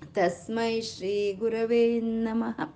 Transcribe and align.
ಶ್ರೀ 0.00 1.32
ಗುರವೇ 1.32 2.00
ನಮಃ 2.24 2.68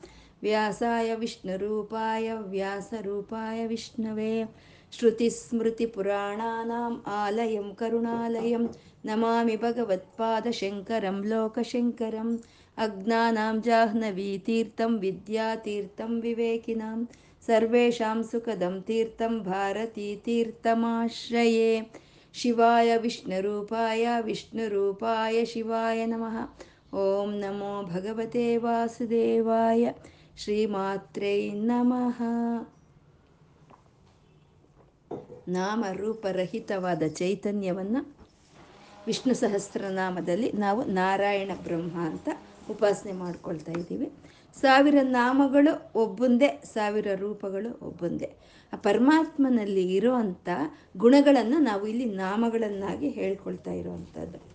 ವ್ಯಾಸಾಯ 0.42 1.14
ವಿಷ್ಣುರೂಪಾಯ 1.14 2.32
ವ್ಯಾಸರೂಪಾಯ 2.48 3.66
ವಿಷ್ಣವೇ 3.66 4.44
ಶ್ರುತಿಸ್ಮೃತಿಪುರಾಣಾನಾम् 4.92 7.02
ಆಲಯಂ 7.16 7.74
ಕರುಣಾಲಯಂ 7.74 8.70
ನಮಾಮಿ 9.04 9.56
ಭಗವತ್ಪಾದಶಂಕರಂ 9.56 11.24
ಲೋಕಶಂಕರಂ 11.24 12.42
ಅಜ್ಞಾನಾಂ 12.78 13.60
ಜಾಹ್ನವೀತೀರ್ಥಂ 13.60 14.98
ವಿದ್ಯಾತೀರ್ಥಂ 15.02 16.20
ವಿವೇಕಿನಾಂ 16.20 17.08
ಸರ್ವೇಷಾಂ 17.48 18.22
ಸುಖದಂ 18.22 18.82
ತೀರ್ಥಂ 18.86 19.44
ಭಾರತೀತೀರ್ಥಮಾಶ್ರಯೇ 19.48 21.82
ಶಿವಾಯ 22.34 22.98
ವಿಷ್ಣುರೂಪಾಯ 22.98 24.08
ವಿಷ್ಣುರೂಪಾಯ 24.24 25.44
ಶಿವಾಯ 25.44 26.06
ನಮಃ 26.06 26.48
ಓಂ 26.94 27.32
ನಮೋ 27.32 27.82
ಭಗವತೆ 27.82 28.56
ವಾಸುದೇವಾಯ 28.56 29.92
ಶ್ರೀಮಾತ್ರೈ 30.36 31.50
ನಮಃ. 31.50 32.22
ನಾಮರೂಪರಹಿತವಾದ 35.48 37.02
ಚೈತನ್ಯವನ್ನು 37.08 38.16
ವಿಷ್ಣು 39.06 39.34
ಸಹಸ್ರನಾಮದಲ್ಲಿ 39.34 40.52
ನಾವು 40.52 40.84
ನಾರಾಯಣ 40.84 41.50
ಬ್ರಹ್ಮ 41.62 42.00
ಅಂತ 42.00 42.28
ಉಪಾಸನೆ 42.70 43.12
ಮಾಡ್ಕೊಳ್ತಾ 43.12 43.72
ಇದ್ದೀವಿ. 43.72 44.12
ಸಾವಿರ 44.60 44.94
ನಾಮಗಳು 45.02 45.92
ಒಬ್ಬೊಂದೇ, 45.94 46.62
ಸಾವಿರ 46.74 47.06
ರೂಪಗಳು 47.14 47.86
ಒಬ್ಬೊಂದೇ. 47.86 48.30
ಆ 48.72 48.76
ಪರಮಾತ್ಮನಲ್ಲಿ 48.76 49.94
ಇರೋವಂಥ 49.94 50.48
ಗುಣಗಳನ್ನು 50.96 51.58
ನಾವು 51.58 51.86
ಇಲ್ಲಿ 51.86 52.04
ನಾಮಗಳನ್ನಾಗಿ 52.04 53.08
ಹೇಳ್ಕೊಳ್ತಾ 53.08 53.70
ಇರೋವಂಥದ್ದು 53.70 54.53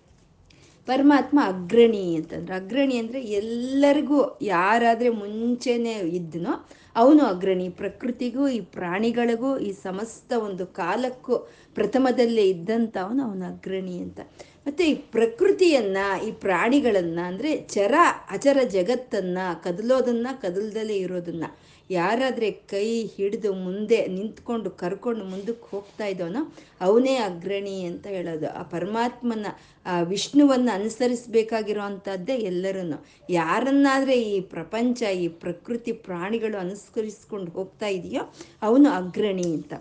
ಪರಮಾತ್ಮ 0.85 1.39
ಅಗ್ರಣಿ 1.45 2.15
ಅಂತಂದ್ರೆ. 2.15 2.55
ಅಗ್ರಣಿ 2.55 2.97
ಅಂದರೆ 2.97 3.21
ಎಲ್ಲರಿಗೂ 3.21 4.39
ಯಾರಾದರೆ 4.41 5.09
ಮುಂಚೆನೇ 5.09 5.93
ಇದ್ದನೋ 5.93 6.67
ಅವನು 6.95 7.25
ಅಗ್ರಣಿ. 7.25 7.69
ಪ್ರಕೃತಿಗೂ, 7.69 8.47
ಈ 8.47 8.59
ಪ್ರಾಣಿಗಳಿಗೂ, 8.59 9.57
ಈ 9.57 9.71
ಸಮಸ್ತ 9.71 10.33
ಒಂದು 10.33 10.67
ಕಾಲಕ್ಕೂ 10.67 11.37
ಪ್ರಥಮದಲ್ಲೇ 11.75 12.43
ಇದ್ದಂಥವನು 12.43 13.23
ಅವನು 13.23 13.45
ಅಗ್ರಣಿ 13.45 13.99
ಅಂತ. 13.99 14.19
ಮತ್ತು 14.67 14.83
ಈ 14.83 14.93
ಪ್ರಕೃತಿಯನ್ನು, 14.93 16.27
ಈ 16.27 16.31
ಪ್ರಾಣಿಗಳನ್ನು 16.31 17.27
ಅಂದರೆ 17.27 17.57
ಚರ, 17.57 17.93
ಅಚರ 18.29 18.57
ಜಗತ್ತನ್ನು, 18.63 19.63
ಕದಲೋದನ್ನು, 19.63 20.41
ಕದಲ್ದಲ್ಲೇ 20.41 20.95
ಇರೋದನ್ನು 20.95 21.68
ಯಾರಾದರೆ 21.89 22.51
ಕೈ 22.51 23.03
ಹಿಡಿದು 23.03 23.53
ಮುಂದೆ 23.53 24.07
ನಿಂತ್ಕೊಂಡು 24.07 24.71
ಕರ್ಕೊಂಡು 24.71 25.25
ಮುಂದಕ್ಕೆ 25.25 25.67
ಹೋಗ್ತಾ 25.71 26.05
ಇದ್ದವನೋ 26.05 26.41
ಅವನೇ 26.81 27.15
ಅಗ್ರಣಿ 27.15 27.83
ಅಂತ 27.83 28.07
ಹೇಳೋದು. 28.07 28.47
ಆ 28.59 28.63
ಪರಮಾತ್ಮನ, 28.63 29.45
ಆ 29.85 30.01
ವಿಷ್ಣುವನ್ನು 30.01 30.71
ಅನುಸರಿಸಬೇಕಾಗಿರೋ 30.71 31.81
ಅಂಥದ್ದೇ 31.81 32.35
ಎಲ್ಲರೂ 32.51 33.03
ಯಾರನ್ನಾದರೆ 33.29 34.21
ಈ 34.21 34.39
ಪ್ರಪಂಚ, 34.39 35.01
ಈ 35.01 35.27
ಪ್ರಕೃತಿ 35.27 35.91
ಪ್ರಾಣಿಗಳು 35.91 36.57
ಅನುಸರಿಸ್ಕೊಂಡು 36.57 37.51
ಹೋಗ್ತಾ 37.51 37.87
ಇದೆಯೋ 37.87 38.23
ಅವನು 38.61 38.89
ಅಗ್ರಣಿ 38.89 39.47
ಅಂತ. 39.53 39.73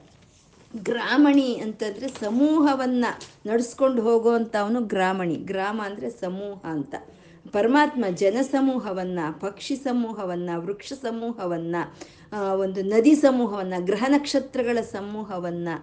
ಗ್ರಾಮಣಿ 0.76 1.54
ಅಂತಂದರೆ 1.54 2.08
ಸಮೂಹವನ್ನು 2.08 3.10
ನಡೆಸ್ಕೊಂಡು 3.48 4.02
ಹೋಗುವಂಥವನು 4.02 4.80
ಗ್ರಾಮಣಿ. 4.80 5.36
ಗ್ರಾಮ 5.36 5.80
ಅಂದರೆ 5.84 6.10
ಸಮೂಹ 6.10 6.58
ಅಂತ. 6.66 6.94
ಪರಮಾತ್ಮ 7.52 8.04
ಜನ 8.10 8.38
ಸಮೂಹವನ್ನು 8.42 9.40
ಪಕ್ಷಿ 9.40 9.76
ಸಮೂಹವನ್ನು, 9.76 10.60
ವೃಕ್ಷ 10.60 10.92
ಸಮೂಹವನ್ನು 10.92 11.82
ಒಂದು 12.60 12.82
ನದಿ 12.82 13.14
ಸಮೂಹವನ್ನು, 13.14 13.84
ಗ್ರಹ 13.84 14.04
ನಕ್ಷತ್ರಗಳ 14.08 14.78
ಸಮೂಹವನ್ನು, 14.80 15.74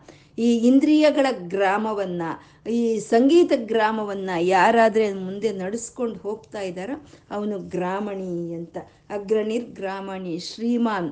ಈ 0.42 0.58
ಇಂದ್ರಿಯಗಳ 0.68 1.26
ಗ್ರಾಮವನ್ನು, 1.48 2.30
ಈ 2.70 3.00
ಸಂಗೀತ 3.00 3.52
ಗ್ರಾಮವನ್ನು 3.56 4.42
ಯಾರಾದರೆ 4.44 5.14
ಮುಂದೆ 5.14 5.52
ನಡೆಸ್ಕೊಂಡು 5.52 6.20
ಹೋಗ್ತಾ 6.20 6.62
ಇದ್ದಾರೋ 6.62 7.08
ಅವನು 7.32 7.60
ಗ್ರಾಮಣಿ 7.60 8.54
ಅಂತ. 8.54 8.78
ಅಗ್ರಣಿರ್ 9.10 9.66
ಗ್ರಾಮಣಿ 9.66 10.40
ಶ್ರೀಮಾನ್. 10.40 11.10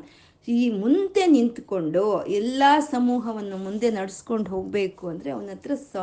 ಈ 0.48 0.62
ಮುಂದೆ 0.80 1.24
ನಿಂತ್ಕೊಂಡು 1.28 2.02
ಎಲ್ಲ 2.40 2.64
ಸಮೂಹವನ್ನು 2.92 3.58
ಮುಂದೆ 3.58 3.90
ನಡೆಸ್ಕೊಂಡು 3.92 4.48
ಹೋಗಬೇಕು 4.50 5.04
ಅಂದರೆ 5.08 5.30
ಅವನ 5.32 5.50
ಹತ್ರ 5.52 5.76
ಸ, 5.92 5.96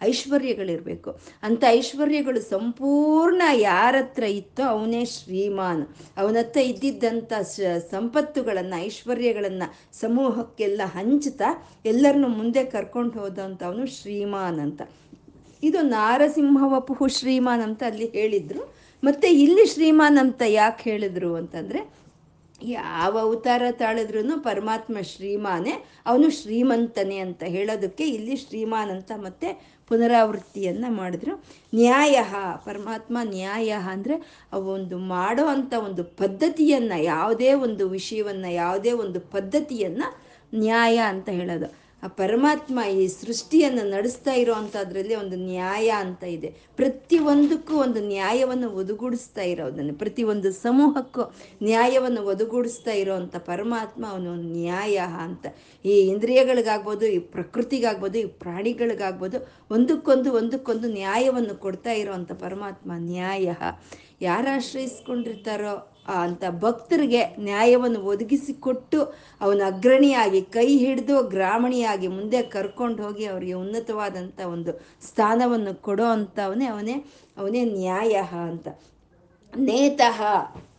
ಐಶ್ವರ್ಯಗಳಿರಬೇಕು. 0.00 1.10
ಅಂಥ 1.42 1.62
ಐಶ್ವರ್ಯಗಳು 1.78 2.40
ಸಂಪೂರ್ಣ 2.50 3.42
ಯಾರ 3.60 3.94
ಹತ್ರ 3.98 4.24
ಇತ್ತೋ 4.40 4.64
ಅವನೇ 4.64 5.02
ಶ್ರೀಮಾನ್. 5.14 5.82
ಅವನ 6.16 6.36
ಹತ್ರ 6.42 6.62
ಇದ್ದಿದ್ದಂಥ 6.72 7.32
ಸಂಪತ್ತುಗಳನ್ನು, 7.94 8.76
ಐಶ್ವರ್ಯಗಳನ್ನು 8.86 9.68
ಸಮೂಹಕ್ಕೆಲ್ಲ 10.00 10.80
ಹಂಚುತ್ತಾ 10.96 11.50
ಎಲ್ಲರನ್ನು 11.84 12.30
ಮುಂದೆ 12.38 12.64
ಕರ್ಕೊಂಡು 12.64 13.16
ಹೋದಂಥವನು 13.20 13.86
ಶ್ರೀಮಾನ್ 13.98 14.60
ಅಂತ. 14.66 14.82
ಇದು 15.62 15.80
ನಾರಸಿಂಹವಪುಹು 15.96 17.08
ಶ್ರೀಮಾನ್ 17.18 17.62
ಅಂತ 17.68 17.82
ಅಲ್ಲಿ 17.90 18.08
ಹೇಳಿದರು. 18.18 18.64
ಮತ್ತೆ 19.02 19.28
ಇಲ್ಲಿ 19.44 19.64
ಶ್ರೀಮಾನ್ 19.72 20.18
ಅಂತ 20.18 20.42
ಯಾಕೆ 20.60 20.84
ಹೇಳಿದ್ರು 20.90 21.30
ಅಂತಂದರೆ 21.40 21.80
ಯಾವ 22.62 23.18
ಅವತಾರ 23.18 23.62
ತಾಳಿದ್ರೂ 23.70 24.40
ಪರಮಾತ್ಮ 24.40 24.98
ಶ್ರೀಮಾನೇ, 25.02 25.70
ಅವನು 26.06 26.30
ಶ್ರೀಮಂತನೇ 26.30 27.18
ಅಂತ 27.18 27.42
ಹೇಳೋದಕ್ಕೆ 27.42 28.08
ಇಲ್ಲಿ 28.08 28.36
ಶ್ರೀಮಾನ್ 28.36 28.90
ಅಂತ 28.90 29.12
ಮತ್ತೆ 29.16 29.78
ಪುನರಾವೃತ್ತಿಯನ್ನು 29.88 30.96
ಮಾಡಿದ್ರು. 30.96 31.44
ನ್ಯಾಯ, 31.74 32.18
ಪರಮಾತ್ಮ 32.64 33.18
ನ್ಯಾಯ 33.22 33.70
ಅಂದರೆ 33.70 34.46
ಒಂದು 34.52 34.98
ಮಾಡೋ 34.98 35.46
ಅಂಥ 35.46 35.74
ಒಂದು 35.74 36.04
ಪದ್ಧತಿಯನ್ನು, 36.04 37.02
ಯಾವುದೇ 37.02 37.52
ಒಂದು 37.52 37.88
ವಿಷಯವನ್ನು, 37.88 38.52
ಯಾವುದೇ 38.52 38.92
ಒಂದು 38.92 39.20
ಪದ್ಧತಿಯನ್ನು 39.20 40.08
ನ್ಯಾಯ 40.58 40.98
ಅಂತ 40.98 41.28
ಹೇಳೋದು. 41.28 41.87
ಆ 42.02 42.08
ಪರಮಾತ್ಮ 42.20 42.80
ಈ 43.00 43.04
ಸೃಷ್ಟಿಯನ್ನು 43.08 43.84
ನಡೆಸ್ತಾ 43.90 44.32
ಇರೋ 44.32 44.52
ಅಂಥದ್ರಲ್ಲಿ 44.52 45.14
ಒಂದು 45.14 45.36
ನ್ಯಾಯ 45.36 45.88
ಅಂತ 46.04 46.22
ಇದೆ. 46.36 46.48
ಪ್ರತಿಯೊಂದಕ್ಕೂ 46.76 47.74
ಒಂದು 47.76 48.00
ನ್ಯಾಯವನ್ನು 48.00 48.68
ಒದಗೂಡಿಸ್ತಾ 48.80 49.42
ಇರೋದನ್ನು 49.42 49.94
ಪ್ರತಿಯೊಂದು 49.94 50.52
ಸಮೂಹಕ್ಕೂ 50.52 51.24
ನ್ಯಾಯವನ್ನು 51.62 52.22
ಒದಗೂಡಿಸ್ತಾ 52.22 52.92
ಇರೋವಂಥ 52.92 53.36
ಪರಮಾತ್ಮ 53.50 54.04
ಅವನು 54.10 54.34
ನ್ಯಾಯ 54.34 54.98
ಅಂತ. 55.26 55.46
ಈ 55.84 55.96
ಇಂದ್ರಿಯಗಳಿಗಾಗ್ಬೋದು, 56.12 57.06
ಈ 57.06 57.18
ಪ್ರಕೃತಿಗಾಗ್ಬೋದು, 57.18 58.18
ಈ 58.18 58.26
ಪ್ರಾಣಿಗಳಿಗಾಗ್ಬೋದು 58.44 59.38
ಒಂದಕ್ಕೊಂದು 59.70 60.30
ಒಂದಕ್ಕೊಂದು 60.32 60.88
ನ್ಯಾಯವನ್ನು 61.00 61.56
ಕೊಡ್ತಾ 61.66 61.92
ಇರೋವಂಥ 61.92 62.32
ಪರಮಾತ್ಮ 62.46 62.92
ನ್ಯಾಯ. 63.12 63.48
ಯಾರು 64.20 64.48
ಆಶ್ರಯಿಸ್ಕೊಂಡಿರ್ತಾರೋ 64.56 65.74
ಅಂತ 66.24 66.44
ಭಕ್ತರಿಗೆ 66.60 67.22
ನ್ಯಾಯವನ್ನು 67.38 68.00
ಒದಗಿಸಿಕೊಟ್ಟು 68.00 69.00
ಅವನ 69.40 69.62
ಅಗ್ರಣಿಯಾಗಿ 69.66 70.40
ಕೈ 70.42 70.68
ಹಿಡಿದು 70.78 71.22
ಗ್ರಾಮಣಿಯಾಗಿ 71.22 72.08
ಮುಂದೆ 72.08 72.42
ಕರ್ಕೊಂಡು 72.42 73.02
ಹೋಗಿ 73.02 73.24
ಅವರಿಗೆ 73.24 73.52
ಉನ್ನತವಾದಂಥ 73.52 74.40
ಒಂದು 74.40 74.74
ಸ್ಥಾನವನ್ನು 75.08 75.74
ಕೊಡೋ 75.80 76.04
ಅಂಥವನೇ 76.04 76.66
ಅವನೇ 76.66 76.96
ಅವನೇ 77.36 77.64
ನ್ಯಾಯ 77.64 78.14
ಅಂತ. 78.50 78.68
ನೇತಃ, 79.52 80.18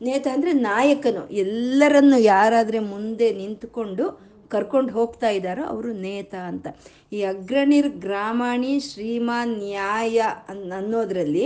ನೇತ 0.02 0.28
ಅಂದರೆ 0.34 0.52
ನಾಯಕನು. 0.54 1.22
ಎಲ್ಲರನ್ನು 1.30 2.18
ಯಾರಾದರೆ 2.18 2.80
ಮುಂದೆ 2.80 3.32
ನಿಂತುಕೊಂಡು 3.32 4.06
ಕರ್ಕೊಂಡು 4.50 4.92
ಹೋಗ್ತಾ 4.94 5.30
ಇದ್ದಾರೋ 5.30 5.64
ಅವರು 5.64 5.94
ನೇತ 5.94 6.36
ಅಂತ. 6.36 6.68
ಈ 7.14 7.24
ಅಗ್ರಣಿರ್ 7.24 7.90
ಗ್ರಾಮಾಣಿ 7.90 8.80
ಶ್ರೀಮಾನ್ 8.80 9.54
ನ್ಯಾಯ 9.58 10.20
ಅನ್, 10.48 10.72
ಅನ್ನೋದ್ರಲ್ಲಿ 10.72 11.46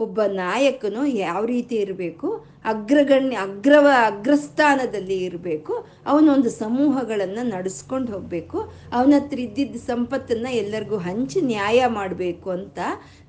ಒಬ್ಬ 0.00 0.20
ನಾಯಕನು 0.42 1.02
ಯಾವ 1.24 1.40
ರೀತಿ 1.44 1.74
ಇರಬೇಕು? 1.84 2.28
ಅಗ್ರಗಣ್ಯ, 2.72 3.36
ಅಗ್ರವ, 3.46 3.86
ಅಗ್ರಸ್ಥಾನದಲ್ಲಿ 4.10 5.16
ಇರಬೇಕು. 5.24 5.72
ಅವನೊಂದು 6.10 6.50
ಸಮೂಹಗಳನ್ನು 6.62 7.42
ನಡೆಸ್ಕೊಂಡು 7.54 8.08
ಹೋಗಬೇಕು. 8.12 8.58
ಅವನ 8.96 9.12
ಹತ್ರ 9.18 9.38
ಇದ್ದಿದ್ದ 9.46 9.80
ಸಂಪತ್ತನ್ನು 9.90 10.50
ಎಲ್ಲರಿಗೂ 10.62 10.98
ಹಂಚಿ 10.98 11.40
ನ್ಯಾಯ 11.40 11.80
ಮಾಡಬೇಕು 11.98 12.50
ಅಂತ 12.50 12.78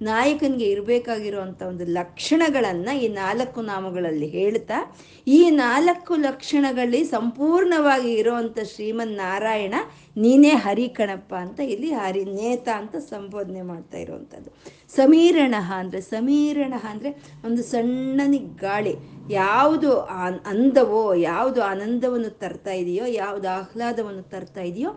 ನಾಯಕನಿಗೆ 0.09 0.67
ಇರಬೇಕಾಗಿರುವಂಥ 0.73 1.61
ಒಂದು 1.71 1.87
ಲಕ್ಷಣಗಳನ್ನು 1.99 2.93
ಈ 3.03 3.09
ನಾಲ್ಕು 3.21 3.61
ನಾಮಗಳಲ್ಲಿ 3.71 4.29
ಹೇಳ್ತಾ, 4.37 4.79
ಈ 5.27 5.41
ನಾಲ್ಕು 5.65 6.15
ಲಕ್ಷಣಗಳಲ್ಲಿ 6.27 7.03
ಸಂಪೂರ್ಣವಾಗಿ 7.15 8.11
ಇರೋವಂಥ 8.21 8.57
ಶ್ರೀಮನ್ 8.73 9.15
ನಾರಾಯಣ 9.17 9.75
ನೀನೇ 10.23 10.53
ಹರಿ 10.65 10.87
ಕಣಪ್ಪ 10.97 11.33
ಅಂತ 11.45 11.59
ಇಲ್ಲಿ 11.73 11.91
ಹರಿ 12.01 12.23
ನೇತ 12.37 12.67
ಅಂತ 12.81 12.95
ಸಂಬೋಧನೆ 13.13 13.61
ಮಾಡ್ತಾ 13.71 13.97
ಇರುವಂಥದ್ದು 13.97 14.51
ಸಮೀರಣ 14.97 15.55
ಅಂದರೆ 15.77 16.01
ಸಮೀರಣ 16.01 16.73
ಅಂದರೆ 16.89 17.09
ಒಂದು 17.45 17.63
ಸಣ್ಣನಿಗೆ 17.63 18.51
ಗಾಳಿ 18.59 18.93
ಯಾವುದು 19.29 19.91
ಅಂದವೋ, 20.53 21.13
ಯಾವುದು 21.13 21.61
ಆನಂದವನ್ನು 21.63 22.29
ತರ್ತಾ 22.29 22.71
ಇದೆಯೋ, 22.71 23.05
ಯಾವುದು 23.05 23.47
ಆಹ್ಲಾದವನ್ನು 23.49 24.23
ತರ್ತಾ 24.23 24.61
ಇದೆಯೋ, 24.61 24.91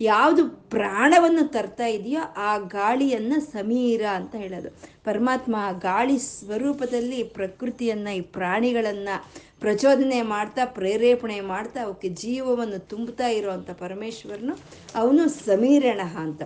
ಯಾವುದು 0.00 0.42
ಪ್ರಾಣವನ್ನು 0.70 1.44
ತರ್ತಾ 1.48 1.86
ಇದೆಯೋ, 1.86 2.22
ಆ 2.36 2.52
ಗಾಳಿಯನ್ನು 2.58 3.38
ಸಮೀರ 3.52 4.02
ಅಂತ 4.14 4.34
ಹೇಳೋದು. 4.34 4.70
ಪರಮಾತ್ಮ 5.04 5.56
ಗಾಳಿ 5.78 6.16
ಸ್ವರೂಪದಲ್ಲಿ 6.18 7.22
ಪ್ರಕೃತಿಯನ್ನು, 7.38 8.12
ಈ 8.16 8.20
ಪ್ರಾಣಿಗಳನ್ನು 8.20 9.16
ಪ್ರಚೋದನೆ 9.60 10.22
ಮಾಡ್ತಾ, 10.22 10.64
ಪ್ರೇರೇಪಣೆ 10.78 11.40
ಮಾಡ್ತಾ, 11.40 11.80
ಅವಕ್ಕೆ 11.84 12.08
ಜೀವವನ್ನು 12.08 12.80
ತುಂಬುತ್ತಾ 12.88 13.28
ಇರುವಂಥ 13.28 13.70
ಪರಮೇಶ್ವರನು 13.70 14.56
ಅವನು 14.94 15.24
ಸಮೀರಣ 15.46 16.00
ಅಂತ. 16.16 16.42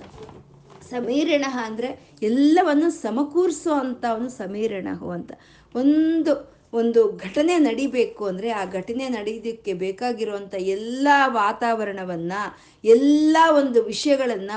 ಸಮೀರಣ 0.91 1.45
ಅಂದರೆ 1.65 1.91
ಎಲ್ಲವನ್ನು 2.23 2.91
ಸಮಕೂರಿಸೋ 3.05 3.73
ಅಂತ 3.85 4.05
ಅವನು 4.13 4.31
ಸಮೀರಣ 4.43 4.89
ಅಂತ. 5.17 5.33
ಒಂದು 5.75 6.33
ಒಂದು 6.73 7.01
ಘಟನೆ 7.27 7.55
ನಡಿಬೇಕು 7.59 8.23
ಅಂದರೆ 8.31 8.49
ಆ 8.53 8.63
ಘಟನೆ 8.79 9.05
ನಡೆಯೋದಕ್ಕೆ 9.09 9.73
ಬೇಕಾಗಿರುವಂಥ 9.83 10.55
ಎಲ್ಲ 10.75 11.07
ವಾತಾವರಣವನ್ನು, 11.39 12.41
ಎಲ್ಲ 12.85 13.37
ಒಂದು 13.61 13.79
ವಿಷಯಗಳನ್ನು 13.83 14.57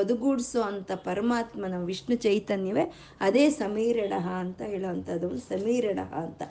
ಒದಗೂಡಿಸೋ 0.00 0.62
ಅಂಥ 0.70 0.90
ಪರಮಾತ್ಮನ 1.08 1.78
ವಿಷ್ಣು 1.90 2.16
ಚೈತನ್ಯವೇ 2.16 2.84
ಅದೇ 3.20 3.44
ಸಮೀರಣ 3.62 4.12
ಅಂತ 4.42 4.60
ಹೇಳೋವಂಥದ್ದು 4.72 5.30
ಸಮೀರಣ 5.50 6.00
ಅಂತ. 6.22 6.42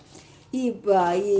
ಈ 0.53 0.63
ಬ, 0.85 0.89
ಈ 1.27 1.37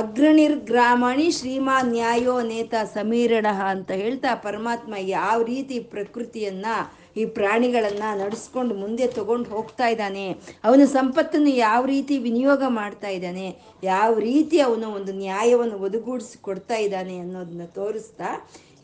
ಅಗ್ರಣಿರ್ಗ್ರಾಮಣಿ 0.00 1.28
ಶ್ರೀಮಾ 1.30 1.76
ನ್ಯಾಯೋ 1.88 2.34
ನೇತ 2.50 2.74
ಸಮೀರಣ 2.94 3.46
ಅಂತ 3.72 3.90
ಹೇಳ್ತಾ 4.02 4.32
ಪರಮಾತ್ಮ 4.44 4.94
ಯಾವ 5.16 5.38
ರೀತಿ 5.42 5.78
ಪ್ರಕೃತಿಯನ್ನು 5.94 6.74
ಈ 7.16 7.24
ಪ್ರಾಣಿಗಳನ್ನು 7.38 8.08
ನಡೆಸ್ಕೊಂಡು 8.22 8.74
ಮುಂದೆ 8.74 9.06
ತಗೊಂಡು 9.18 9.48
ಹೋಗ್ತಾ 9.50 9.88
ಇದ್ದಾನೆ. 9.88 10.26
ಅವನ 10.64 10.84
ಸಂಪತ್ತನ್ನು 10.92 11.52
ಯಾವ 11.68 11.84
ರೀತಿ 11.94 12.18
ವಿನಿಯೋಗ 12.18 12.62
ಮಾಡ್ತಾ 12.80 13.08
ಇದ್ದಾನೆ, 13.08 13.46
ಯಾವ 13.82 14.18
ರೀತಿ 14.18 14.60
ಅವನು 14.60 14.88
ಒಂದು 14.88 15.12
ನ್ಯಾಯವನ್ನು 15.12 15.78
ಒದಗೂಡಿಸಿ 15.78 16.38
ಕೊಡ್ತಾ 16.42 16.76
ಇದ್ದಾನೆ 16.76 17.18
ಅನ್ನೋದನ್ನ 17.18 17.66
ತೋರಿಸ್ತಾ, 17.80 18.30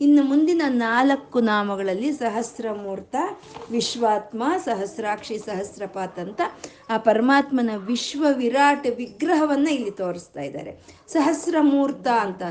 ಇನ್ನು 0.01 0.21
ಮುಂದಿನ 0.23 0.61
ನಾಲ್ಕು 0.67 1.39
ನಾಮಗಳಲ್ಲಿ 1.39 2.09
ಸಹಸ್ರಮೂರ್ತ, 2.13 3.15
ವಿಶ್ವಾತ್ಮ, 3.71 4.43
ಸಹಸ್ರಾಕ್ಷಿ, 4.65 5.37
ಸಹಸ್ರಪಾತ್ 5.37 6.19
ಅಂತ 6.19 6.41
ಆ 6.89 6.97
ಪರಮಾತ್ಮನ 6.97 7.75
ವಿಶ್ವ 7.91 8.23
ವಿರಾಟ್ 8.31 8.87
ವಿಗ್ರಹವನ್ನು 8.97 9.71
ಇಲ್ಲಿ 9.71 9.91
ತೋರಿಸ್ತಾ 9.91 10.41
ಇದ್ದಾರೆ. 10.41 10.73
ಸಹಸ್ರಮೂರ್ತ 11.07 12.07
ಅಂತ 12.25 12.41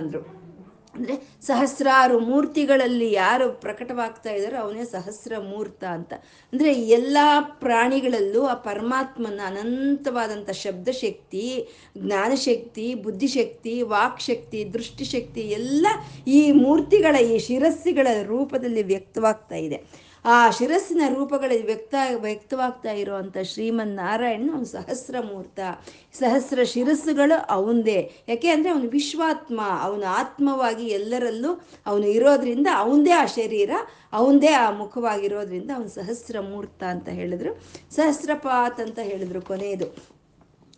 ಅಂದರು 0.95 1.47
ಸಹಸ್ರಾರು 1.47 2.19
ಮೂರ್ತಿಗಳಲ್ಲಿ 2.19 3.13
ಯಾರು 3.13 3.53
ಪ್ರಕಟವಾಗ್ತಾ 3.53 4.31
ಇದ್ದಾರೋ 4.31 4.57
ಅವನೇ 4.57 4.85
ಸಹಸ್ರ 4.85 5.33
ಮೂರ್ತ 5.39 5.85
ಅಂತ. 5.85 6.13
ಅಂದರೆ 6.53 6.75
ಎಲ್ಲ 6.75 7.17
ಪ್ರಾಣಿಗಳಲ್ಲೂ 7.41 8.47
ಆ 8.47 8.55
ಪರಮಾತ್ಮನ 8.55 9.41
ಅನಂತವಾದಂಥ 9.47 10.51
ಶಬ್ದಶಕ್ತಿ, 10.51 11.69
ಜ್ಞಾನಶಕ್ತಿ, 11.99 12.95
ಬುದ್ಧಿಶಕ್ತಿ, 12.95 13.83
ವಾಕ್ಶಕ್ತಿ, 13.83 14.73
ದೃಷ್ಟಿಶಕ್ತಿ 14.73 15.41
ಎಲ್ಲ 15.41 15.87
ಈ 16.27 16.53
ಮೂರ್ತಿಗಳ, 16.53 17.17
ಈ 17.17 17.39
ಶಿರಸ್ಸುಗಳ 17.39 18.07
ರೂಪದಲ್ಲಿ 18.23 18.83
ವ್ಯಕ್ತವಾಗ್ತಾ 18.83 19.55
ಇದೆ. 19.55 20.12
ಆ 20.25 20.51
ಶಿರಸ್ಸಿನ 20.51 21.03
ರೂಪಗಳಲ್ಲಿ 21.15 21.67
ವ್ಯಕ್ತ, 21.67 21.95
ವ್ಯಕ್ತವಾಗ್ತಾ 22.21 22.93
ಇರುವಂಥ 22.93 23.37
ಶ್ರೀಮನ್ 23.43 23.97
ನಾರಾಯಣ 23.97 24.51
ಅವನು 24.53 24.65
ಸಹಸ್ರ 24.65 25.17
ಮೂರ್ತ 25.21 25.61
ಸಹಸ್ರ 26.15 26.63
ಶಿರಸ್ಸುಗಳು 26.65 27.45
ಅವಂದೇ. 27.49 28.25
ಯಾಕೆ 28.29 28.49
ಅಂದರೆ 28.49 28.71
ಅವನು 28.71 28.89
ವಿಶ್ವಾತ್ಮ, 28.89 29.61
ಅವನು 29.81 30.05
ಆತ್ಮವಾಗಿ 30.05 30.87
ಎಲ್ಲರಲ್ಲೂ 30.87 31.67
ಅವನು 31.87 32.07
ಇರೋದ್ರಿಂದ 32.07 32.67
ಅವಂದೇ 32.77 33.11
ಆ 33.11 33.27
ಶರೀರ, 33.27 33.71
ಅವಂದೇ 34.13 34.53
ಆ 34.53 34.71
ಮುಖವಾಗಿರೋದ್ರಿಂದ 34.71 35.71
ಅವನು 35.75 35.89
ಸಹಸ್ರ 35.89 36.41
ಮೂರ್ತ 36.41 36.83
ಅಂತ 36.83 37.09
ಹೇಳಿದ್ರು. 37.09 37.63
ಸಹಸ್ರಪಾತ್ 37.91 38.81
ಅಂತ 38.81 38.99
ಹೇಳಿದ್ರು 38.99 39.43
ಕೊನೆಯದು. 39.43 40.12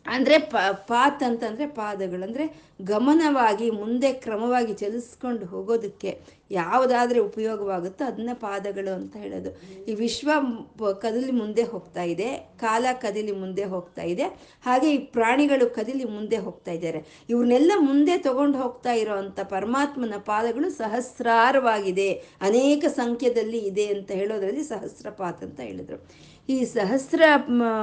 ಅಂದರೆ 0.06 0.36
ಪ, 0.52 0.56
ಪಾತ್ 0.88 1.22
ಅಂತಂದರೆ 1.28 1.66
ಪಾದಗಳು. 1.78 2.22
ಅಂದರೆ 2.28 2.44
ಗಮನವಾಗಿ, 2.90 3.66
ಮುಂದೆ 3.80 4.08
ಕ್ರಮವಾಗಿ 4.24 4.72
ಚಲಿಸ್ಕೊಂಡು 4.80 5.44
ಹೋಗೋದಕ್ಕೆ 5.46 6.10
ಯಾವುದಾದ್ರೆ 6.50 7.18
ಉಪಯೋಗವಾಗುತ್ತೋ 7.28 8.02
ಅದನ್ನ 8.04 8.32
ಪಾದಗಳು 8.42 8.92
ಅಂತ 8.96 9.14
ಹೇಳೋದು. 9.16 9.50
ಈ 9.88 9.94
ವಿಶ್ವ 10.02 10.30
ಕದಲಿ 11.04 11.32
ಮುಂದೆ 11.40 11.62
ಹೋಗ್ತಾ 11.62 12.02
ಇದೆ, 12.02 12.28
ಕಾಲ 12.60 12.84
ಕದಲಿ 13.04 13.32
ಮುಂದೆ 13.42 13.64
ಹೋಗ್ತಾ 13.74 14.04
ಇದೆ, 14.12 14.26
ಹಾಗೆ 14.66 14.88
ಈ 14.96 14.98
ಪ್ರಾಣಿಗಳು 15.16 15.66
ಕದಲಿ 15.78 16.06
ಮುಂದೆ 16.16 16.40
ಹೋಗ್ತಾ 16.46 16.72
ಇದ್ದಾರೆ. 16.72 17.00
ಇವ್ರನ್ನೆಲ್ಲ 17.32 17.72
ಮುಂದೆ 17.88 18.16
ತಗೊಂಡು 18.18 18.58
ಹೋಗ್ತಾ 18.58 18.94
ಇರೋವಂಥ 19.02 19.40
ಪರಮಾತ್ಮನ 19.54 20.18
ಪಾದಗಳು 20.30 20.70
ಸಹಸ್ರಾರವಾಗಿದೆ. 20.82 22.10
ಅನೇಕ 22.40 22.84
ಸಂಖ್ಯೆದಲ್ಲಿ 23.00 23.62
ಇದೆ 23.72 23.86
ಅಂತ 23.96 24.10
ಹೇಳೋದ್ರಲ್ಲಿ 24.10 24.64
ಸಹಸ್ರಪಾತ್ 24.72 25.42
ಅಂತ 25.48 25.60
ಹೇಳಿದ್ರು. 25.60 25.98
ಈ 26.48 26.56
ಸಹಸ್ರ 26.64 27.22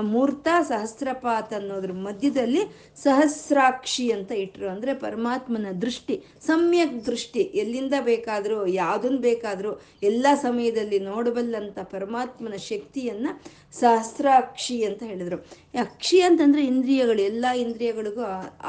ಮೂರ್ತ, 0.02 0.48
ಸಹಸ್ರಪಾತ್ 0.68 1.54
ಅನ್ನೋದ್ರ 1.54 1.92
ಮಧ್ಯದಲ್ಲಿ 2.08 2.62
ಸಹಸ್ರಾಕ್ಷಿ 3.04 4.06
ಅಂತ 4.12 4.32
ಇಟ್ಟರು 4.32 4.68
ಅಂದರೆ 4.70 4.94
ಪರಮಾತ್ಮನ 4.94 5.72
ದೃಷ್ಟಿ, 5.82 6.16
ಸಮ್ಯಕ್ 6.42 7.06
ದೃಷ್ಟಿ. 7.06 7.40
ಎಲ್ಲಿಂದ 7.40 7.94
ಬೇಕಾದರೂ 8.10 8.68
ಯಾವುದನ್ನು 8.68 9.22
ಬೇಕಾದರೂ, 9.22 9.72
ಎಲ್ಲ 10.04 10.28
ಸಮಯದಲ್ಲಿ 10.42 11.00
ನೋಡಬಲ್ಲಂಥ 11.00 11.80
ಪರಮಾತ್ಮನ 11.96 12.58
ಶಕ್ತಿಯನ್ನು 12.72 13.32
ಸಹಸ್ರಾಕ್ಷಿ 13.80 14.78
ಅಂತ 14.84 15.04
ಹೇಳಿದರು. 15.04 15.40
ಅಕ್ಷಿ 15.86 16.22
ಅಂತಂದರೆ 16.22 16.64
ಇಂದ್ರಿಯಗಳು, 16.64 17.22
ಎಲ್ಲ 17.22 17.46
ಇಂದ್ರಿಯಗಳಿಗೂ 17.66 18.26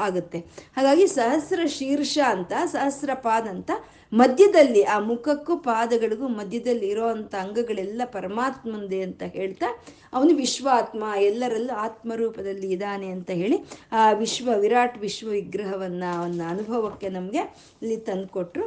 ಆಗುತ್ತೆ. 0.07 0.39
ಹಾಗಾಗಿ 0.75 1.07
ಸಹಸ್ರ 1.07 1.59
ಶೀರ್ಷ 1.77 2.17
ಅಂತ, 2.35 2.53
ಸಹಸ್ರಪಾದ 2.65 3.47
ಅಂತ 3.47 3.71
ಮಧ್ಯದಲ್ಲಿ, 4.13 4.83
ಆ 4.83 4.99
ಮುಖಕ್ಕೂ 4.99 5.57
ಪಾದಗಳಿಗೂ 5.57 6.27
ಮಧ್ಯದಲ್ಲಿ 6.27 6.87
ಇರೋ 6.87 7.05
ಅಂಥ 7.07 7.35
ಅಂಗಗಳೆಲ್ಲ 7.35 8.01
ಪರಮಾತ್ಮಂದೇ 8.05 9.01
ಅಂತ 9.01 9.23
ಹೇಳ್ತಾ, 9.23 9.65
ಅವನು 10.13 10.35
ವಿಶ್ವಾತ್ಮ, 10.35 11.03
ಎಲ್ಲರಲ್ಲೂ 11.19 11.73
ಆತ್ಮರೂಪದಲ್ಲಿ 11.75 12.71
ಇದ್ದಾನೆ 12.71 13.07
ಅಂತ 13.07 13.29
ಹೇಳಿ, 13.31 13.57
ಆ 13.91 14.11
ವಿಶ್ವ 14.11 14.49
ವಿರಾಟ್ 14.59 14.97
ವಿಶ್ವ 14.97 15.27
ವಿಗ್ರಹವನ್ನು 15.29 16.19
ಅವನ 16.19 16.41
ಅನುಭವಕ್ಕೆ 16.49 17.09
ನಮಗೆ 17.09 17.43
ಇಲ್ಲಿ 17.81 17.97
ತಂದುಕೊಟ್ರು. 17.97 18.65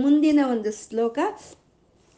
ಮುಂದಿನ 0.00 0.40
ಒಂದು 0.50 0.72
ಶ್ಲೋಕ, 0.88 1.18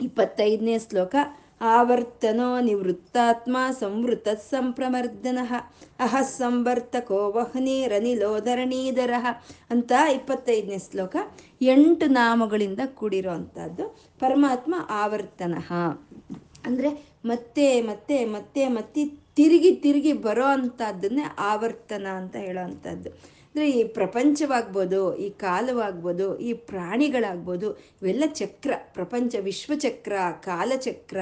ಇಪ್ಪತ್ತೈದನೇ 0.01 0.79
ಶ್ಲೋಕ 0.79 1.15
ಆವರ್ತನೋ 1.61 2.61
ನಿವೃತ್ತಾತ್ಮ 2.61 3.57
ಸಂವೃತ 3.81 4.29
ಸಂಪ್ರಮರ್ದನ. 4.29 5.39
ಅಹ 5.99 6.23
ಸಂವರ್ತಕೋ 6.23 7.31
ವಹ್ನಿರನಿಲೋಧರಣೀಧರ 7.31 9.11
ಅಂತ 9.71 9.93
ಇಪ್ಪತ್ತೈದನೇ 10.13 10.79
ಶ್ಲೋಕ 10.79 11.17
ಎಂಟು 11.61 12.07
ನಾಮಗಳಿಂದ 12.07 12.81
ಕೂಡಿರೋ 12.95 13.37
ಪರಮಾತ್ಮ 14.21 14.75
ಆವರ್ತನ. 14.89 15.55
ಅಂದರೆ 16.65 17.19
ಮತ್ತೆ 17.25 17.81
ಮತ್ತೆ 17.81 18.25
ಮತ್ತೆ 18.25 18.69
ಮತ್ತೆ 18.69 19.05
ತಿರುಗಿ 19.37 19.75
ತಿರುಗಿ 19.75 20.13
ಬರೋ 20.13 20.45
ಅಂಥದ್ದನ್ನೇ 20.45 21.25
ಆವರ್ತನ 21.39 22.07
ಅಂತ 22.17 22.37
ಹೇಳೋ 22.37 22.63
ಅಂದರೆ 23.59 23.71
ಈ 23.79 23.85
ಪ್ರಪಂಚವಾಗ್ಬೋದು, 23.99 24.99
ಈ 25.25 25.29
ಕಾಲವಾಗ್ಬೋದು, 25.45 26.27
ಈ 26.49 26.51
ಪ್ರಾಣಿಗಳಾಗ್ಬೋದು, 26.71 27.69
ಇವೆಲ್ಲ 28.01 28.25
ಚಕ್ರ, 28.41 28.73
ಪ್ರಪಂಚ 28.97 29.35
ವಿಶ್ವಚಕ್ರ 29.49 30.13
ಕಾಲಚಕ್ರ 30.45 31.19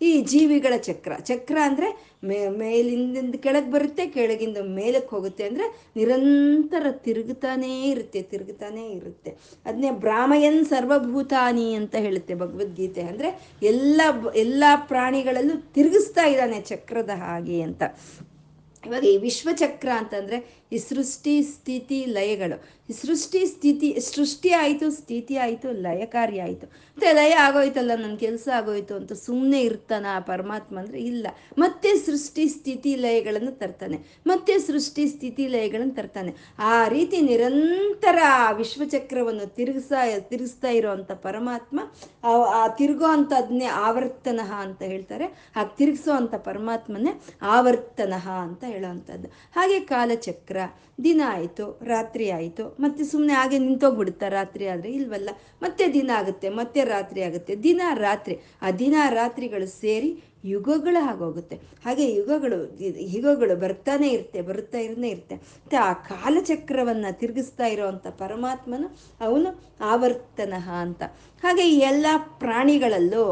ಈ 0.00 0.10
ಜೀವಿಗಳ 0.32 0.74
ಚಕ್ರ. 0.88 1.12
ಚಕ್ರ 1.30 1.56
ಅಂದರೆ 1.68 1.88
ಮೇ, 2.28 2.38
ಮೇಲಿಂದ 2.60 3.34
ಕೆಳಗೆ 3.46 3.70
ಬರುತ್ತೆ, 3.74 4.04
ಕೆಳಗಿಂದ 4.16 4.58
ಮೇಲಕ್ಕೆ 4.78 5.12
ಹೋಗುತ್ತೆ 5.16 5.44
ಅಂದರೆ 5.48 5.66
ನಿರಂತರ 5.98 6.92
ತಿರುಗುತ್ತಾನೇ 7.06 7.72
ಇರುತ್ತೆ 7.90 8.22
ತಿರುಗುತ್ತಾನೇ 8.32 8.86
ಇರುತ್ತೆ. 8.98 9.32
ಅದನ್ನೇ 9.66 9.92
ಬ್ರಾಹ್ಮಯನ್ 10.06 10.62
ಸರ್ವಭೂತಾನಿ 10.72 11.68
ಅಂತ 11.80 11.94
ಹೇಳುತ್ತೆ 12.06 12.36
ಭಗವದ್ಗೀತೆ. 12.44 13.04
ಅಂದರೆ 13.10 13.30
ಎಲ್ಲ 13.72 14.00
ಎಲ್ಲ 14.44 14.64
ಪ್ರಾಣಿಗಳಲ್ಲೂ 14.92 15.56
ತಿರುಗಿಸ್ತಾ 15.78 16.26
ಇದ್ದಾನೆ 16.34 16.60
ಚಕ್ರದ 16.72 17.14
ಹಾಗೆ 17.26 17.60
ಅಂತ. 17.68 17.82
ಇವಾಗ 18.84 19.04
ಈ 19.12 19.16
ವಿಶ್ವಚಕ್ರ 19.24 19.88
ಅಂತಂದರೆ 20.00 20.36
ಈ 20.72 20.78
ಸೃಷ್ಟಿ, 20.78 21.42
ಸ್ಥಿತಿ, 21.42 22.04
ಲಯಗಳು. 22.04 22.80
ಸೃಷ್ಟಿ, 22.92 23.46
ಸ್ಥಿತಿ, 23.46 24.00
ಸೃಷ್ಟಿ 24.00 24.50
ಆಯಿತು, 24.50 24.90
ಸ್ಥಿತಿ 24.90 25.36
ಆಯಿತು, 25.36 25.72
ಲಯಕಾರಿ 25.72 26.38
ಆಯಿತು. 26.40 26.66
ಮತ್ತೆ 26.66 27.12
ಲಯ 27.12 27.30
ಆಗೋಯ್ತಲ್ಲ 27.30 27.90
ನನ್ನ 27.94 28.16
ಕೆಲಸ 28.16 28.48
ಆಗೋಯ್ತು 28.54 28.94
ಅಂತ 28.94 29.12
ಸುಮ್ಮನೆ 29.12 29.60
ಇರ್ತಾನ 29.60 30.06
ಆ 30.10 30.20
ಪರಮಾತ್ಮ 30.20 30.78
ಅಂದರೆ 30.78 31.00
ಇಲ್ಲ. 31.00 31.26
ಮತ್ತೆ 31.58 31.98
ಸೃಷ್ಟಿ, 31.98 32.48
ಸ್ಥಿತಿ, 32.48 32.96
ಲಯಗಳನ್ನು 32.96 33.52
ತರ್ತಾನೆ. 33.58 33.98
ಮತ್ತೆ 34.26 34.58
ಸೃಷ್ಟಿ, 34.58 35.08
ಸ್ಥಿತಿ, 35.08 35.46
ಲಯಗಳನ್ನು 35.48 35.94
ತರ್ತಾನೆ. 35.94 36.34
ಆ 36.58 36.88
ರೀತಿ 36.88 37.20
ನಿರಂತರ 37.20 38.18
ಆ 38.26 38.50
ವಿಶ್ವಚಕ್ರವನ್ನು 38.52 39.54
ತಿರುಗಿಸ, 39.54 39.92
ತಿರುಗಿಸ್ತಾ 40.18 40.68
ಇರೋವಂಥ 40.68 41.10
ಪರಮಾತ್ಮ, 41.12 41.80
ಆ 42.54 42.68
ತಿರುಗೋ 42.68 43.04
ಅಂಥದ್ನೇ 43.04 43.64
ಆವರ್ತನಃ 43.64 44.52
ಅಂತ 44.52 44.82
ಹೇಳ್ತಾರೆ. 44.82 45.24
ಹಾಗೆ 45.24 45.76
ತಿರುಗಿಸೋ 45.76 46.12
ಅಂಥ 46.12 46.34
ಪರಮಾತ್ಮನೇ 46.34 47.20
ಆವರ್ತನಃ 47.42 48.28
ಅಂತ 48.30 48.64
ಹೇಳೋವಂಥದ್ದು 48.64 49.28
ಹಾಗೆ 49.56 49.80
ಕಾಲಚಕ್ರ 49.80 50.59
ದಿನ 51.04 51.20
ಆಯಿತು, 51.26 51.80
ರಾತ್ರಿ 51.86 52.30
ಆಯಿತು. 52.30 52.76
ಮತ್ತೆ 52.80 53.04
ಸುಮ್ಮನೆ 53.04 53.32
ಹಾಗೆ 53.32 53.58
ನಿಂತೋಗ್ಬಿಡುತ್ತಾ 53.58 54.28
ರಾತ್ರಿ 54.28 54.66
ಆದರೆ? 54.66 54.92
ಇಲ್ವಲ್ಲ? 54.92 55.30
ಮತ್ತೆ 55.62 55.92
ದಿನ 55.92 56.10
ಆಗುತ್ತೆ, 56.14 56.48
ಮತ್ತೆ 56.48 56.84
ರಾತ್ರಿ 56.84 57.22
ಆಗುತ್ತೆ. 57.22 57.62
ದಿನ 57.62 57.82
ರಾತ್ರಿ. 57.94 58.40
ಆ 58.62 58.70
ದಿನ 58.70 58.94
ರಾತ್ರಿಗಳು 59.10 59.66
ಸೇರಿ 59.66 60.22
ಯುಗಗಳು 60.44 61.04
ಆಗೋಗುತ್ತೆ. 61.04 61.56
ಹಾಗೆ 61.56 62.14
ಯುಗಗಳು 62.14 62.78
ಯುಗಗಳು 63.16 63.56
ಬರ್ತಾನೆ 63.56 64.08
ಇರುತ್ತೆ, 64.08 64.40
ಬರುತ್ತಾ 64.40 64.78
ಇರನೇ 64.78 65.08
ಇರುತ್ತೆ. 65.08 65.34
ಮತ್ತು 65.34 65.76
ಆ 65.82 65.92
ಕಾಲಚಕ್ರವನ್ನು 65.92 67.18
ತಿರುಗಿಸ್ತಾ 67.18 67.66
ಇರೋವಂಥ 67.66 68.06
ಪರಮಾತ್ಮನು 68.06 68.98
ಅವನು 69.20 69.62
ಆವರ್ತನ 69.80 70.54
ಅಂತ. 70.80 71.02
ಹಾಗೆ 71.42 71.78
ಎಲ್ಲ 71.78 72.06
ಪ್ರಾಣಿಗಳಲ್ಲೂ 72.16 73.24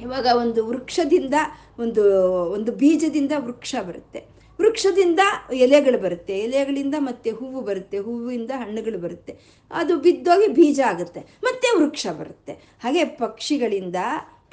ಇವಾಗ 0.00 0.26
ಒಂದು 0.36 0.66
ವೃಕ್ಷದಿಂದ, 0.66 1.34
ಒಂದು 1.78 2.04
ಒಂದು 2.50 2.72
ಬೀಜದಿಂದ 2.72 3.32
ವೃಕ್ಷ 3.36 3.74
ಬರುತ್ತೆ. 3.88 4.33
ವೃಕ್ಷದಿಂದ 4.60 5.20
ಎಲೆಗಳು 5.52 5.98
ಬರುತ್ತೆ, 5.98 6.34
ಎಲೆಗಳಿಂದ 6.38 6.94
ಮತ್ತೆ 6.98 7.30
ಹೂವು 7.30 7.60
ಬರುತ್ತೆ, 7.60 7.98
ಹೂವಿಂದ 7.98 8.50
ಹಣ್ಣುಗಳು 8.56 8.98
ಬರುತ್ತೆ. 8.98 9.32
ಅದು 9.70 9.94
ಬಿದ್ದೋಗಿ 9.96 10.48
ಬೀಜ 10.52 10.80
ಆಗುತ್ತೆ, 10.86 11.20
ಮತ್ತೆ 11.42 11.68
ವೃಕ್ಷ 11.80 12.06
ಬರುತ್ತೆ. 12.18 12.52
ಹಾಗೆ 12.82 13.04
ಪಕ್ಷಿಗಳಿಂದ 13.04 13.96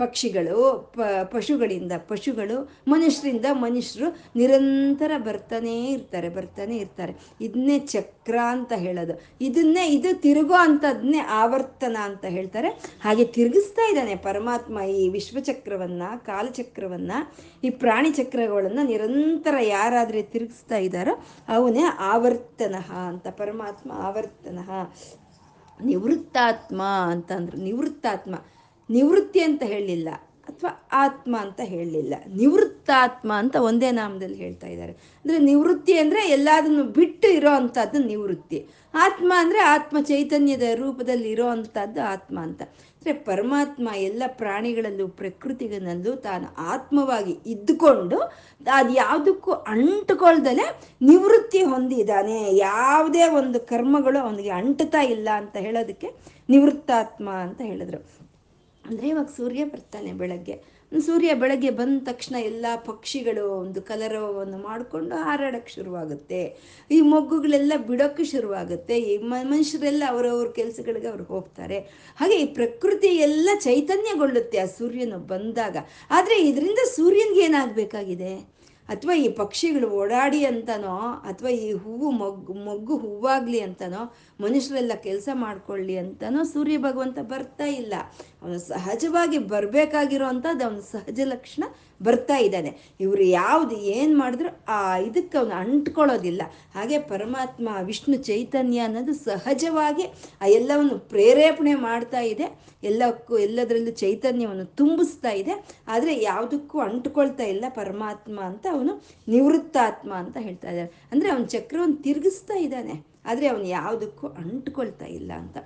ಪಕ್ಷಿಗಳು, 0.01 0.57
ಪ, 0.95 0.99
ಪಶುಗಳಿಂದ 1.23 1.91
ಪಶುಗಳು, 2.07 2.57
ಮನುಷ್ಯರಿಂದ 2.87 3.45
ಮನುಷ್ಯರು 3.51 4.09
ನಿರಂತರ 4.35 5.11
ಬರ್ತಾನೇ 5.17 5.75
ಇರ್ತಾರೆ, 5.91 6.29
ಬರ್ತಾನೆ 6.29 6.77
ಇರ್ತಾರೆ. 6.77 7.13
ಇದನ್ನೇ 7.41 7.79
ಚಕ್ರ 7.79 8.37
ಅಂತ 8.47 8.73
ಹೇಳೋದು. 8.75 9.13
ಇದನ್ನೇ, 9.41 9.83
ಇದು 9.87 10.21
ತಿರುಗೋ 10.21 10.53
ಅಂಥದ್ನೇ 10.53 11.19
ಆವರ್ತನ 11.19 11.97
ಅಂತ 12.01 12.25
ಹೇಳ್ತಾರೆ. 12.25 12.69
ಹಾಗೆ 13.03 13.25
ತಿರುಗಿಸ್ತಾ 13.25 13.89
ಇದ್ದಾನೆ 13.89 14.15
ಪರಮಾತ್ಮ 14.15 14.79
ಈ 14.79 15.09
ವಿಶ್ವಚಕ್ರವನ್ನು, 15.09 16.25
ಕಾಲಚಕ್ರವನ್ನು, 16.25 17.17
ಈ 17.63 17.69
ಪ್ರಾಣಿ 17.69 18.11
ಚಕ್ರಗಳನ್ನು 18.11 18.83
ನಿರಂತರ 18.85 19.55
ಯಾರಾದರೆ 19.61 20.21
ತಿರುಗಿಸ್ತಾ 20.33 20.77
ಇದ್ದಾರೋ 20.77 21.13
ಅವನೇ 21.49 21.83
ಆವರ್ತನ 21.99 22.75
ಅಂತ, 23.07 23.27
ಪರಮಾತ್ಮ 23.27 23.91
ಆವರ್ತನ. 23.95 24.59
ನಿವೃತ್ತಾತ್ಮ 25.83 26.81
ಅಂತಂದ್ರು 27.11 27.57
ನಿವೃತ್ತಾತ್ಮ. 27.57 28.35
ನಿವೃತ್ತಿ 28.97 29.39
ಅಂತ 29.39 29.63
ಹೇಳಲಿಲ್ಲ 29.63 30.09
ಅಥವಾ 30.47 30.71
ಆತ್ಮ 30.93 31.33
ಅಂತ 31.41 31.61
ಹೇಳಲಿಲ್ಲ. 31.63 32.13
ನಿವೃತ್ತಾತ್ಮ 32.35 33.31
ಅಂತ 33.33 33.55
ಒಂದೇ 33.67 33.89
ನಾಮದಲ್ಲಿ 33.91 34.35
ಹೇಳ್ತಾ 34.35 34.67
ಇದ್ದಾರೆ. 34.67 34.93
ಅಂದರೆ 35.25 35.39
ನಿವೃತ್ತಿ 35.49 35.93
ಅಂದರೆ 35.97 36.21
ಎಲ್ಲದನ್ನು 36.27 36.83
ಬಿಟ್ಟು 36.97 37.27
ಇರೋ 37.31 37.51
ಅಂಥದ್ದು 37.51 37.99
ನಿವೃತ್ತಿ. 38.03 38.59
ಆತ್ಮ 38.93 39.31
ಅಂದರೆ 39.37 39.59
ಆತ್ಮ 39.73 39.97
ಚೈತನ್ಯದ 40.01 40.65
ರೂಪದಲ್ಲಿ 40.73 41.29
ಇರೋ 41.31 41.45
ಅಂಥದ್ದು 41.47 42.01
ಆತ್ಮ 42.13 42.37
ಅಂತ. 42.39 42.61
ಅಂದರೆ 42.95 43.13
ಪರಮಾತ್ಮ 43.29 43.87
ಎಲ್ಲ 44.07 44.23
ಪ್ರಾಣಿಗಳಲ್ಲೂ 44.41 45.05
ಪ್ರಕೃತಿಗಳಲ್ಲೂ 45.21 46.11
ತಾನು 46.25 46.47
ಆತ್ಮವಾಗಿ 46.73 47.35
ಇದ್ದುಕೊಂಡು 47.53 48.17
ಅದು 48.79 48.93
ಯಾವುದಕ್ಕೂ 48.93 49.53
ಅಂಟುಕೊಳ್ದಲೆ 49.75 50.65
ನಿವೃತ್ತಿ 51.01 51.61
ಹೊಂದಿದ್ದಾನೆ. 51.63 52.39
ಯಾವುದೇ 52.67 53.23
ಒಂದು 53.41 53.59
ಕರ್ಮಗಳು 53.71 54.19
ಅವನಿಗೆ 54.25 54.53
ಅಂಟುತ್ತಾ 54.61 55.03
ಇಲ್ಲ 55.15 55.29
ಅಂತ 55.41 55.55
ಹೇಳೋದಕ್ಕೆ 55.67 56.09
ನಿವೃತ್ತಾತ್ಮ 56.49 57.29
ಅಂತ 57.45 57.61
ಹೇಳಿದ್ರು. 57.61 58.01
ಅಂದರೆ 58.85 59.07
ಇವಾಗ 59.07 59.29
ಸೂರ್ಯ 59.37 59.63
ಬರ್ತಾನೆ 59.63 60.11
ಬೆಳಗ್ಗೆ. 60.13 60.81
ಸೂರ್ಯ 60.99 61.33
ಬೆಳಗ್ಗೆ 61.33 61.69
ಬಂದ 61.69 62.03
ತಕ್ಷಣ 62.05 62.35
ಎಲ್ಲ 62.35 62.65
ಪಕ್ಷಿಗಳು 62.75 63.51
ಒಂದು 63.51 63.81
ಕಲರವವನ್ನು 63.81 64.57
ಮಾಡಿಕೊಂಡು 64.57 65.15
ಹಾರಾಡೋಕ್ಕೆ 65.15 65.71
ಶುರುವಾಗುತ್ತೆ. 65.71 66.57
ಈ 66.91 67.01
ಮೊಗ್ಗುಗಳೆಲ್ಲ 67.01 67.73
ಬಿಡೋಕ್ಕೆ 67.87 68.23
ಶುರುವಾಗುತ್ತೆ. 68.23 68.99
ಈ 68.99 69.17
ಮನುಷ್ಯರೆಲ್ಲ 69.17 70.03
ಅವರವ್ರ 70.09 70.47
ಕೆಲಸಗಳಿಗೆ 70.51 71.07
ಅವ್ರು 71.07 71.23
ಹೋಗ್ತಾರೆ. 71.23 71.79
ಹಾಗೆ 72.17 72.35
ಈ 72.35 72.45
ಪ್ರಕೃತಿ 72.45 73.07
ಎಲ್ಲ 73.07 73.49
ಚೈತನ್ಯಗೊಳ್ಳುತ್ತೆ 73.59 74.57
ಆ 74.57 74.65
ಸೂರ್ಯನು 74.65 75.19
ಬಂದಾಗ. 75.19 75.77
ಆದರೆ 76.09 76.41
ಇದರಿಂದ 76.41 76.79
ಸೂರ್ಯನಿಗೆ 76.95 77.41
ಏನಾಗಬೇಕಾಗಿದೆ? 77.41 78.61
ಅಥವಾ 78.89 79.13
ಈ 79.13 79.27
ಪಕ್ಷಿಗಳು 79.29 79.87
ಓಡಾಡಿ 79.89 80.45
ಅಂತನೋ, 80.45 80.95
ಅಥವಾ 81.23 81.49
ಈ 81.49 81.71
ಹೂವು 81.73 82.11
ಮೊಗ್ಗು 82.11 82.53
ಮೊಗ್ಗು 82.53 82.97
ಹೂವಾಗಲಿ 82.97 83.59
ಅಂತನೋ 83.59 84.01
ಮನುಷ್ಯರೆಲ್ಲ 84.45 84.93
ಕೆಲಸ 85.07 85.29
ಮಾಡ್ಕೊಳ್ಳಿ 85.33 85.97
ಅಂತನೂ 85.97 86.43
ಸೂರ್ಯ 86.43 86.77
ಭಗವಂತ 86.77 87.19
ಬರ್ತಾ 87.19 87.65
ಇಲ್ಲ. 87.65 87.93
ಅವನು 88.41 88.59
ಸಹಜವಾಗಿ 88.59 89.37
ಬರಬೇಕಾಗಿರೋವಂಥದ್ದು 89.53 90.65
ಅವನ 90.65 90.79
ಸಹಜ 90.91 91.19
ಲಕ್ಷಣ 91.25 91.63
ಬರ್ತಾ 92.01 92.37
ಇದ್ದಾನೆ. 92.37 92.95
ಇವರು 92.99 93.23
ಯಾವುದು 93.23 93.75
ಏನು 93.75 94.17
ಮಾಡಿದ್ರು 94.17 94.49
ಆ 94.67 94.97
ಇದಕ್ಕೆ 94.97 95.37
ಅವನು 95.37 95.55
ಅಂಟ್ಕೊಳ್ಳೋದಿಲ್ಲ. 95.55 96.41
ಹಾಗೆ 96.73 96.97
ಪರಮಾತ್ಮ, 96.99 97.69
ವಿಷ್ಣು, 97.81 98.17
ಚೈತನ್ಯ 98.23 98.79
ಅನ್ನೋದು 98.79 99.13
ಸಹಜವಾಗಿ 99.13 100.05
ಆ 100.41 100.47
ಎಲ್ಲವನ್ನು 100.47 100.99
ಪ್ರೇರೇಪಣೆ 100.99 101.75
ಮಾಡ್ತಾ 101.75 102.19
ಇದೆ. 102.19 102.47
ಎಲ್ಲಕ್ಕೂ, 102.83 103.37
ಎಲ್ಲದರಲ್ಲೂ 103.37 103.91
ಚೈತನ್ಯವನ್ನು 103.91 104.65
ತುಂಬಿಸ್ತಾ 104.65 105.29
ಇದೆ. 105.29 105.55
ಆದರೆ 105.87 106.21
ಯಾವುದಕ್ಕೂ 106.21 106.79
ಅಂಟ್ಕೊಳ್ತಾ 106.79 107.43
ಇಲ್ಲ 107.43 107.65
ಪರಮಾತ್ಮ 107.69 108.39
ಅಂತ 108.41 108.65
ಅವನು 108.71 108.93
ನಿವೃತ್ತಾತ್ಮ 109.27 110.13
ಅಂತ 110.13 110.37
ಹೇಳ್ತಾ 110.39 110.69
ಇದ್ದಾರೆ 110.69 110.91
ಅಂದರೆ 111.11 111.29
ಅವನ 111.29 111.43
ಚಕ್ರವನ್ನು 111.43 111.95
ತಿರುಗಿಸ್ತಾ 112.03 112.53
ಇದ್ದಾನೆ. 112.53 113.10
ಆದರೆ 113.25 113.47
ಅವನು 113.47 113.67
ಯಾವುದಕ್ಕೂ 113.79 114.27
ಅಂಟ್ಕೊಳ್ತಾ 114.27 115.05
ಇಲ್ಲ 115.05 115.31
ಅಂತ. 115.33 115.57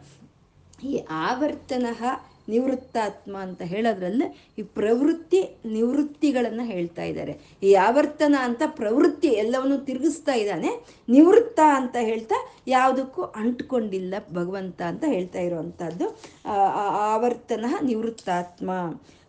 ಈ 0.83 0.93
ಆವರ್ತನ 1.09 1.85
ನಿವೃತ್ತಾತ್ಮ 2.49 3.37
ಅಂತ 3.37 3.61
ಹೇಳೋದ್ರಲ್ಲಿ 3.61 4.53
ಈ 4.59 4.61
ಪ್ರವೃತ್ತಿ 4.61 5.39
ನಿವೃತ್ತಿಗಳನ್ನು 5.65 6.63
ಹೇಳ್ತಾ 6.63 7.03
ಇದ್ದಾರೆ. 7.03 7.33
ಈ 7.63 7.73
ಆವರ್ತನ 7.73 8.35
ಅಂತ 8.41 8.63
ಪ್ರವೃತ್ತಿ 8.65 9.27
ಎಲ್ಲವನ್ನು 9.27 9.77
ತಿರುಗಿಸ್ತಾ 9.85 10.33
ಇದ್ದಾನೆ. 10.33 10.71
ನಿವೃತ್ತ 11.09 11.59
ಅಂತ 11.75 11.95
ಹೇಳ್ತಾ 12.01 12.37
ಯಾವುದಕ್ಕೂ 12.67 13.21
ಅಂಟ್ಕೊಂಡಿಲ್ಲ 13.21 14.13
ಭಗವಂತ 14.33 14.81
ಅಂತ 14.81 15.03
ಹೇಳ್ತಾ 15.07 15.39
ಇರುವಂಥದ್ದು. 15.39 16.07
ಆವರ್ತನ 17.13 17.65
ನಿವೃತ್ತಾತ್ಮ. 17.81 18.69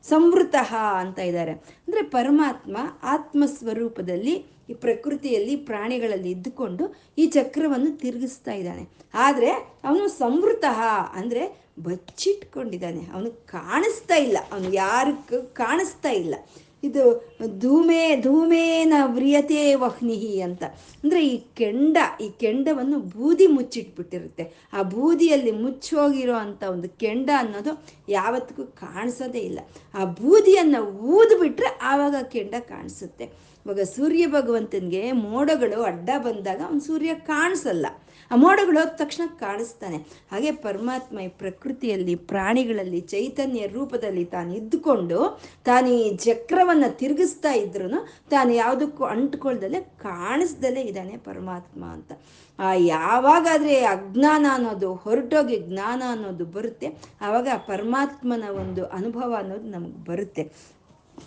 ಸಂವೃತ 0.04 0.54
ಅಂತ 1.00 1.18
ಇದ್ದಾರೆ. 1.18 1.52
ಅಂದರೆ 1.86 2.02
ಪರಮಾತ್ಮ 2.02 2.76
ಆತ್ಮಸ್ವರೂಪದಲ್ಲಿ 3.02 4.36
ಈ 4.70 4.74
ಪ್ರಕೃತಿಯಲ್ಲಿ 4.74 5.56
ಪ್ರಾಣಿಗಳಲ್ಲಿ 5.56 6.30
ಇದ್ದುಕೊಂಡು 6.30 6.94
ಈ 7.18 7.26
ಚಕ್ರವನ್ನು 7.26 7.98
ತಿರುಗಿಸ್ತಾ 7.98 8.52
ಇದ್ದಾನೆ. 8.52 8.88
ಆದರೆ 9.14 9.50
ಅವನು 9.84 10.08
ಸಂವೃತ 10.08 10.64
ಅಂದರೆ 11.12 11.66
ಬಚ್ಚಿಟ್ಕೊಂಡಿದ್ದಾನೆ. 11.82 13.12
ಅವನು 13.12 13.30
ಕಾಣಿಸ್ತಾ 13.46 14.14
ಇಲ್ಲ. 14.14 14.38
ಅವನು 14.52 14.72
ಯಾರಕ್ಕೂ 14.72 15.46
ಕಾಣಿಸ್ತಾ 15.46 16.10
ಇಲ್ಲ. 16.10 16.34
ಇದು 16.82 17.32
ಧೂಮೇ, 17.58 18.16
ಧೂಮೇನ 18.16 18.92
ವ್ರಿಯತೆ 19.06 19.74
ವಹ್ನಿಹಿ 19.74 20.40
ಅಂತ. 20.40 20.62
ಅಂದರೆ 21.04 21.28
ಈ 21.28 21.36
ಕೆಂಡ, 21.36 21.96
ಈ 22.20 22.28
ಕೆಂಡವನ್ನು 22.28 22.98
ಬೂದಿ 22.98 23.46
ಮುಚ್ಚಿಟ್ಬಿಟ್ಟಿರುತ್ತೆ. 23.46 24.68
ಆ 24.72 24.82
ಬೂದಿಯಲ್ಲಿ 24.82 25.50
ಮುಚ್ಚೋಗಿರೋ 25.50 26.34
ಅಂಥ 26.34 26.62
ಒಂದು 26.64 26.88
ಕೆಂಡ 26.88 27.30
ಅನ್ನೋದು 27.38 27.84
ಯಾವತ್ತಿಗೂ 28.08 28.64
ಕಾಣಿಸೋದೇ 28.64 29.38
ಇಲ್ಲ. 29.38 29.58
ಆ 29.94 30.04
ಬೂದಿಯನ್ನು 30.04 30.86
ಊದ್ಬಿಟ್ರೆ 30.86 31.78
ಆವಾಗ 31.82 32.14
ಕೆಂಡ 32.22 32.54
ಕಾಣಿಸುತ್ತೆ. 32.58 33.24
ಇವಾಗ 33.66 33.80
ಸೂರ್ಯ 33.80 34.26
ಭಗವಂತನಿಗೆ 34.26 35.12
ಮೋಡಗಳು 35.12 35.82
ಅಡ್ಡ 35.82 36.10
ಬಂದಾಗ 36.18 36.60
ಅವನು 36.66 36.80
ಸೂರ್ಯ 36.80 37.14
ಕಾಣಿಸಲ್ಲ. 37.14 37.86
ಆ 38.30 38.36
ಮೋಡಗಳು 38.36 38.78
ಹೋದ 38.78 38.92
ತಕ್ಷಣ 39.02 39.24
ಕಾಣಿಸ್ತಾನೆ. 39.40 39.98
ಹಾಗೆ 40.32 40.50
ಪರಮಾತ್ಮ 40.66 41.20
ಈ 41.20 41.28
ಪ್ರಕೃತಿಯಲ್ಲಿ, 41.42 42.14
ಪ್ರಾಣಿಗಳಲ್ಲಿ, 42.32 43.00
ಚೈತನ್ಯ 43.14 43.66
ರೂಪದಲ್ಲಿ 43.66 44.24
ತಾನು 44.24 44.52
ಇದ್ದುಕೊಂಡು, 44.54 45.18
ತಾನು 45.64 45.88
ಈ 46.00 46.08
ಚಕ್ರವನ್ನು 46.16 46.90
ತಿರುಗಿಸ್ತಾ 46.98 47.52
ಇದ್ರು 47.64 47.88
ತಾನು 48.30 48.52
ಯಾವುದಕ್ಕೂ 48.52 49.04
ಅಂಟ್ಕೊಳ್ದಲ್ಲೇ 49.04 49.80
ಕಾಣಿಸ್ದಲೇ 50.00 50.82
ಇದ್ದಾನೆ 50.82 51.16
ಪರಮಾತ್ಮ 51.28 51.82
ಅಂತ. 51.96 52.12
ಆ 52.58 52.68
ಯಾವಾಗಾದರೆ 52.74 53.74
ಅಜ್ಞಾನ 53.84 54.46
ಅನ್ನೋದು 54.52 54.88
ಹೊರಟೋಗಿ 54.94 55.56
ಜ್ಞಾನ 55.70 56.02
ಅನ್ನೋದು 56.10 56.44
ಬರುತ್ತೆ, 56.56 56.88
ಆವಾಗ 57.20 57.48
ಪರಮಾತ್ಮನ 57.66 58.44
ಒಂದು 58.62 58.84
ಅನುಭವ 58.98 59.30
ಅನ್ನೋದು 59.38 59.68
ನಮಗೆ 59.70 59.98
ಬರುತ್ತೆ. 60.04 60.44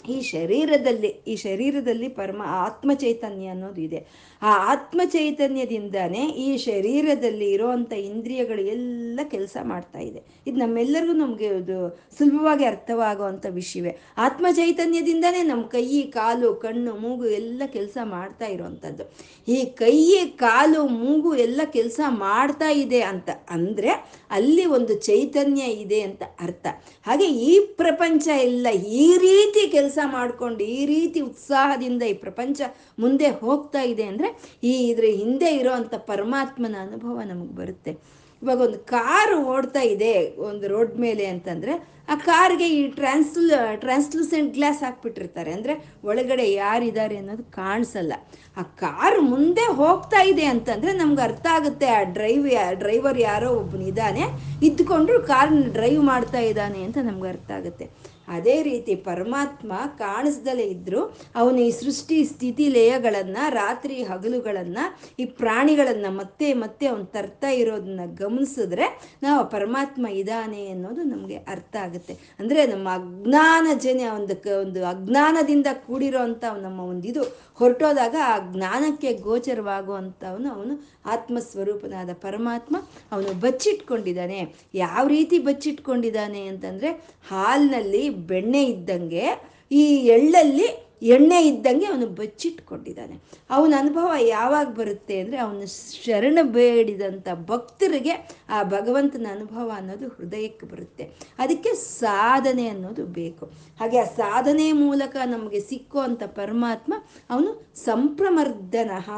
ಈ 0.09 0.21
ಶರೀರದಲ್ಲಿ 0.21 1.07
ಈ 1.07 1.35
ಶರೀರದಲ್ಲಿ 1.35 2.09
ಪರಮ 2.09 2.41
ಆತ್ಮ 2.45 2.91
ಚೈತನ್ಯ 2.93 3.47
ಅನ್ನೋದು 3.47 3.81
ಇದೆ. 3.81 4.07
ಆ 4.41 4.71
ಆತ್ಮ 4.71 5.01
ಚೈತನ್ಯದಿಂದಾನೇ 5.05 6.29
ಈ 6.29 6.57
ಶರೀರದಲ್ಲಿ 6.57 7.51
ಇರೋವಂಥ 7.51 7.93
ಇಂದ್ರಿಯಗಳು 7.93 8.61
ಎಲ್ಲ 8.61 9.19
ಕೆಲಸ 9.23 9.57
ಮಾಡ್ತಾ 9.63 9.99
ಇದೆ. 9.99 10.21
ಇದು 10.47 10.57
ನಮ್ಮೆಲ್ಲರಿಗೂ 10.57 11.13
ನಮಗೆ 11.13 11.45
ಇದು 11.45 11.99
ಸುಲಭವಾಗಿ 12.17 12.65
ಅರ್ಥವಾಗುವಂಥ 12.65 13.45
ವಿಷಯವೇ. 13.49 13.97
ಆತ್ಮ 14.17 14.45
ಚೈತನ್ಯದಿಂದಾನೇ 14.51 15.43
ನಮ್ಮ 15.43 15.63
ಕೈ, 15.63 16.01
ಕಾಲು, 16.01 16.53
ಕಣ್ಣು, 16.53 16.95
ಮೂಗು 16.95 17.25
ಎಲ್ಲ 17.25 17.61
ಕೆಲಸ 17.65 17.97
ಮಾಡ್ತಾ 18.03 18.45
ಇರೋವಂಥದ್ದು. 18.45 19.03
ಈ 19.51 19.65
ಕೈ, 19.65 20.25
ಕಾಲು, 20.35 20.87
ಮೂಗು 20.87 21.35
ಎಲ್ಲ 21.35 21.61
ಕೆಲಸ 21.65 21.99
ಮಾಡ್ತಾ 22.07 22.69
ಇದೆ 22.69 23.01
ಅಂತ 23.01 23.29
ಅಂದರೆ 23.49 24.18
ಅಲ್ಲಿ 24.29 24.65
ಒಂದು 24.65 24.93
ಚೈತನ್ಯ 24.99 25.63
ಇದೆ 25.83 26.01
ಅಂತ 26.01 26.23
ಅರ್ಥ. 26.39 26.65
ಹಾಗೆ 27.05 27.27
ಈ 27.49 27.53
ಪ್ರಪಂಚ 27.81 28.27
ಎಲ್ಲ 28.47 28.67
ಈ 29.01 29.07
ರೀತಿ 29.17 29.63
ಕೆಲಸ 29.71 29.99
ಮಾಡಿಕೊಂಡು 30.11 30.63
ಈ 30.77 30.85
ರೀತಿ 30.85 31.21
ಉತ್ಸಾಹದಿಂದ 31.21 32.01
ಈ 32.03 32.13
ಪ್ರಪಂಚ 32.25 32.61
ಮುಂದೆ 32.99 33.29
ಹೋಗ್ತಾ 33.43 33.81
ಇದೆ 33.93 34.03
ಅಂದರೆ 34.03 34.29
ಈ 34.63 34.73
ಇದ್ರ 34.91 35.05
ಹಿಂದೆ 35.21 35.51
ಇರೋವಂಥ 35.55 35.93
ಪರಮಾತ್ಮನ 36.11 36.75
ಅನುಭವ 36.81 37.17
ನಮಗೆ 37.25 37.55
ಬರುತ್ತೆ. 37.55 37.93
ಇವಾಗ 38.41 38.59
ಒಂದು 38.65 38.79
ಕಾರು 38.91 39.37
ಓಡ್ತಾ 39.53 39.81
ಇದೆ 39.93 40.11
ಒಂದು 40.49 40.65
ರೋಡ್ 40.73 40.93
ಮೇಲೆ 41.05 41.25
ಅಂತಂದರೆ, 41.33 41.73
ಆ 42.11 42.15
ಕಾರ್ಗೆ 42.27 42.67
ಈ 42.77 42.79
ಟ್ರಾನ್ಸ್ಲ್, 42.99 43.49
ಟ್ರಾನ್ಸ್ಲೂಸೆಂಟ್ 43.83 44.51
ಗ್ಲಾಸ್ 44.57 44.79
ಹಾಕ್ಬಿಟ್ಟಿರ್ತಾರೆ. 44.85 45.51
ಅಂದರೆ 45.57 45.73
ಒಳಗಡೆ 46.09 46.45
ಯಾರಿದ್ದಾರೆ 46.51 47.15
ಅನ್ನೋದು 47.21 47.43
ಕಾಣಿಸಲ್ಲ. 47.59 48.13
ಆ 48.59 48.63
ಕಾರ್ 48.83 49.19
ಮುಂದೆ 49.33 49.65
ಹೋಗ್ತಾ 49.81 50.21
ಇದೆ 50.31 50.45
ಅಂತಂದರೆ 50.53 50.93
ನಮ್ಗೆ 51.01 51.21
ಅರ್ಥ 51.27 51.45
ಆಗುತ್ತೆ, 51.57 51.89
ಆ 51.97 52.01
ಡ್ರೈವ್ 52.17 52.47
ಡ್ರೈವರ್ 52.83 53.19
ಯಾರೋ 53.29 53.49
ಒಬ್ಬನಿದ್ದಾನೆ 53.61 54.23
ಇದ್ದುಕೊಂಡ್ರು 54.69 55.19
ಕಾರ್ನ 55.33 55.61
ಡ್ರೈವ್ 55.77 56.01
ಮಾಡ್ತಾ 56.13 56.41
ಇದ್ದಾನೆ 56.51 56.81
ಅಂತ 56.87 56.97
ನಮ್ಗೆ 57.09 57.29
ಅರ್ಥ 57.35 57.51
ಆಗುತ್ತೆ. 57.59 57.87
ಅದೇ 58.29 58.55
ರೀತಿ 58.63 58.95
ಪರಮಾತ್ಮ 58.95 59.71
ಕಾಣಿಸ್ದಲೇ 59.97 60.65
ಇದ್ದರೂ 60.65 61.01
ಅವನು 61.35 61.57
ಈ 61.57 61.71
ಸೃಷ್ಟಿ 61.71 62.17
ಸ್ಥಿತಿ 62.23 62.65
ಲಯಗಳನ್ನು, 62.69 63.43
ರಾತ್ರಿ 63.53 63.97
ಹಗಲುಗಳನ್ನು, 64.03 64.83
ಈ 65.19 65.25
ಪ್ರಾಣಿಗಳನ್ನು 65.41 66.11
ಮತ್ತೆ 66.17 66.47
ಮತ್ತೆ 66.53 66.87
ಅವನು 66.87 67.05
ತರ್ತಾ 67.05 67.49
ಇರೋದನ್ನ 67.61 68.01
ಗಮನಿಸಿದ್ರೆ 68.19 68.87
ನಾವು 69.23 69.41
ಪರಮಾತ್ಮ 69.49 70.07
ಇದ್ದಾನೆ 70.07 70.61
ಅನ್ನೋದು 70.71 71.03
ನಮಗೆ 71.03 71.37
ಅರ್ಥ 71.47 71.75
ಆಗುತ್ತೆ. 71.85 72.13
ಅಂದರೆ 72.39 72.61
ನಮ್ಮ 72.65 72.87
ಅಜ್ಞಾನ 72.99 73.67
ಜನ 73.79 74.01
ಒಂದು 74.17 74.35
ಒಂದು 74.61 74.79
ಅಜ್ಞಾನದಿಂದ 74.85 75.67
ಕೂಡಿರೋ 75.87 76.23
ನಮ್ಮ 76.65 76.79
ಒಂದು 76.91 77.07
ಇದು 77.07 77.23
ಹೊರಟೋದಾಗ 77.59 78.15
ಆ 78.25 78.35
ಜ್ಞಾನಕ್ಕೆ 78.51 79.13
ಗೋಚರವಾಗುವಂಥವನು 79.13 80.49
ಅವನು 80.53 80.73
ಆತ್ಮಸ್ವರೂಪನಾದ 81.05 82.09
ಪರಮಾತ್ಮ. 82.21 82.75
ಅವನು 83.11 83.33
ಬಚ್ಚಿಟ್ಕೊಂಡಿದ್ದಾನೆ. 83.39 84.39
ಯಾವ 84.73 85.07
ರೀತಿ 85.07 85.39
ಬಚ್ಚಿಟ್ಕೊಂಡಿದ್ದಾನೆ 85.39 86.41
ಅಂತಂದರೆ 86.45 86.91
ಹಾಲಿನಲ್ಲಿ 87.29 88.09
ಬೆಣ್ಣೆ 88.29 88.63
ಇದ್ದಂಗೆ 88.65 89.25
ಈ 89.71 89.83
ಎಳ್ಳಲ್ಲಿ 90.07 90.88
ಎಣ್ಣೆ 91.01 91.47
ಇದ್ದಂಗೆ 91.47 91.85
ಅವನು 91.85 92.07
ಬಚ್ಚಿಟ್ಕೊಂಡಿದ್ದಾನೆ. 92.07 93.21
ಅವನ 93.49 93.73
ಅನುಭವ 93.77 94.13
ಯಾವಾಗ 94.19 94.67
ಬರುತ್ತೆ 94.67 95.19
ಅಂದರೆ 95.19 95.37
ಅವನು 95.37 95.65
ಶರಣ 96.05 96.39
ಬೇಡಿದಂಥ 96.41 97.27
ಭಕ್ತರಿಗೆ 97.33 98.11
ಆ 98.49 98.63
ಭಗವಂತನ 98.63 99.27
ಅನುಭವ 99.31 99.71
ಅನ್ನೋದು 99.75 100.07
ಹೃದಯಕ್ಕೆ 100.07 100.65
ಬರುತ್ತೆ. 100.65 101.03
ಅದಕ್ಕೆ 101.39 101.73
ಸಾಧನೆ 101.75 102.67
ಅನ್ನೋದು 102.67 103.05
ಬೇಕು. 103.05 103.45
ಹಾಗೆ 103.79 103.99
ಆ 103.99 104.03
ಸಾಧನೆ 104.03 104.71
ಮೂಲಕ 104.71 105.15
ನಮಗೆ 105.25 105.59
ಸಿಕ್ಕೋ 105.59 105.99
ಅಂಥ 105.99 106.23
ಪರಮಾತ್ಮ 106.23 106.93
ಅವನು 107.29 107.71
ಸಂಪ್ರಮರ್ಧನಃ. 107.75 109.09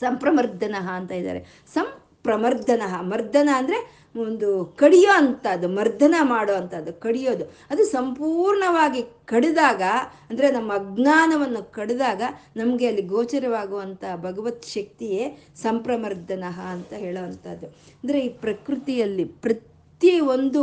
ಸಂಪ್ರಮರ್ಧನಃ 0.00 0.90
ಅಂತ 0.90 1.12
ಇದ್ದಾರೆ. 1.12 1.66
ಸಂಪ್ರಮರ್ಧನಃ. 1.74 3.02
ಮರ್ದನ 3.02 3.48
ಅಂದರೆ 3.56 3.99
ಒಂದು 4.14 4.64
ಕಡಿಯೋ 4.64 5.12
ಅಂಥದ್ದು, 5.12 5.68
ಮರ್ದನ 5.68 6.14
ಮಾಡೋ 6.22 6.52
ಅಂಥದ್ದು, 6.52 6.92
ಕಡಿಯೋದು. 6.92 7.44
ಅದು 7.70 7.84
ಸಂಪೂರ್ಣವಾಗಿ 7.84 9.02
ಕಡಿದಾಗ, 9.24 9.82
ಅಂದರೆ 10.30 10.50
ನಮ್ಮ 10.50 10.72
ಅಜ್ಞಾನವನ್ನು 10.72 11.72
ಕಡಿದಾಗ 11.72 12.22
ನಮಗೆ 12.56 12.86
ಅಲ್ಲಿ 12.86 13.02
ಗೋಚರವಾಗುವಂಥ 13.02 14.04
ಭಗವತ್ 14.16 14.66
ಶಕ್ತಿಯೇ 14.66 15.38
ಸಂಪ್ರಮರ್ದನ 15.56 16.44
ಅಂತ 16.70 16.92
ಹೇಳೋವಂಥದ್ದು 16.92 17.66
ಅಂದರೆ 18.02 18.20
ಈ 18.20 18.28
ಪ್ರಕೃತಿಯಲ್ಲಿ 18.28 19.24
ಪ್ರತಿ 19.24 19.69
ಪ್ರತಿಯೊಂದು 20.00 20.62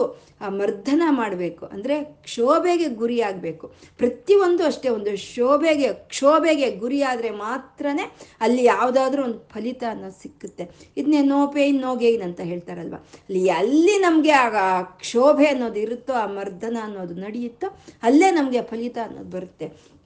ಮರ್ದನ 0.50 1.04
ಮಾಡಬೇಕು. 1.10 1.66
ಅಂದರೆ 1.66 2.04
ಕ್ಷೋಭೆಗೆ 2.04 2.86
ಗುರಿಯಾಗಬೇಕು. 2.86 3.72
ಪ್ರತಿಯೊಂದು 3.98 4.64
ಅಷ್ಟೇ, 4.66 4.90
ಒಂದು 4.90 5.16
ಶೋಭೆಗೆ, 5.16 5.94
ಕ್ಷೋಭೆಗೆ 5.94 6.72
ಗುರಿಯಾದರೆ 6.72 7.30
ಮಾತ್ರನೇ 7.30 8.16
ಅಲ್ಲಿ 8.42 8.64
ಯಾವುದಾದ್ರೂ 8.64 9.24
ಒಂದು 9.24 9.40
ಫಲಿತ 9.40 9.84
ಅನ್ನೋದು 9.90 10.22
ಸಿಕ್ಕುತ್ತೆ. 10.22 10.70
ಇದನ್ನೇ 10.98 11.22
ನೋ 11.22 11.48
ಪೇನ್ 11.48 11.82
ನೋ 11.82 11.96
ಗೇಯ್ನ್ 11.96 12.24
ಅಂತ 12.24 12.42
ಹೇಳ್ತಾರಲ್ವ? 12.42 12.96
ಅಲ್ಲಿ 12.96 13.50
ಅಲ್ಲಿ 13.50 13.98
ನಮಗೆ 13.98 14.32
ಆ 14.32 14.82
ಕ್ಷೋಭೆ 14.82 15.46
ಅನ್ನೋದು 15.46 15.80
ಇರುತ್ತೋ, 15.80 16.14
ಆ 16.14 16.26
ಮರ್ದನ 16.28 16.78
ಅನ್ನೋದು 16.84 17.14
ನಡೆಯುತ್ತೋ, 17.14 17.80
ಅಲ್ಲೇ 18.04 18.32
ನಮಗೆ 18.32 18.62
ಫಲಿತ 18.62 18.98
ಅನ್ನೋದು 19.08 19.30
ಬರುತ್ತೆ. 19.30 19.97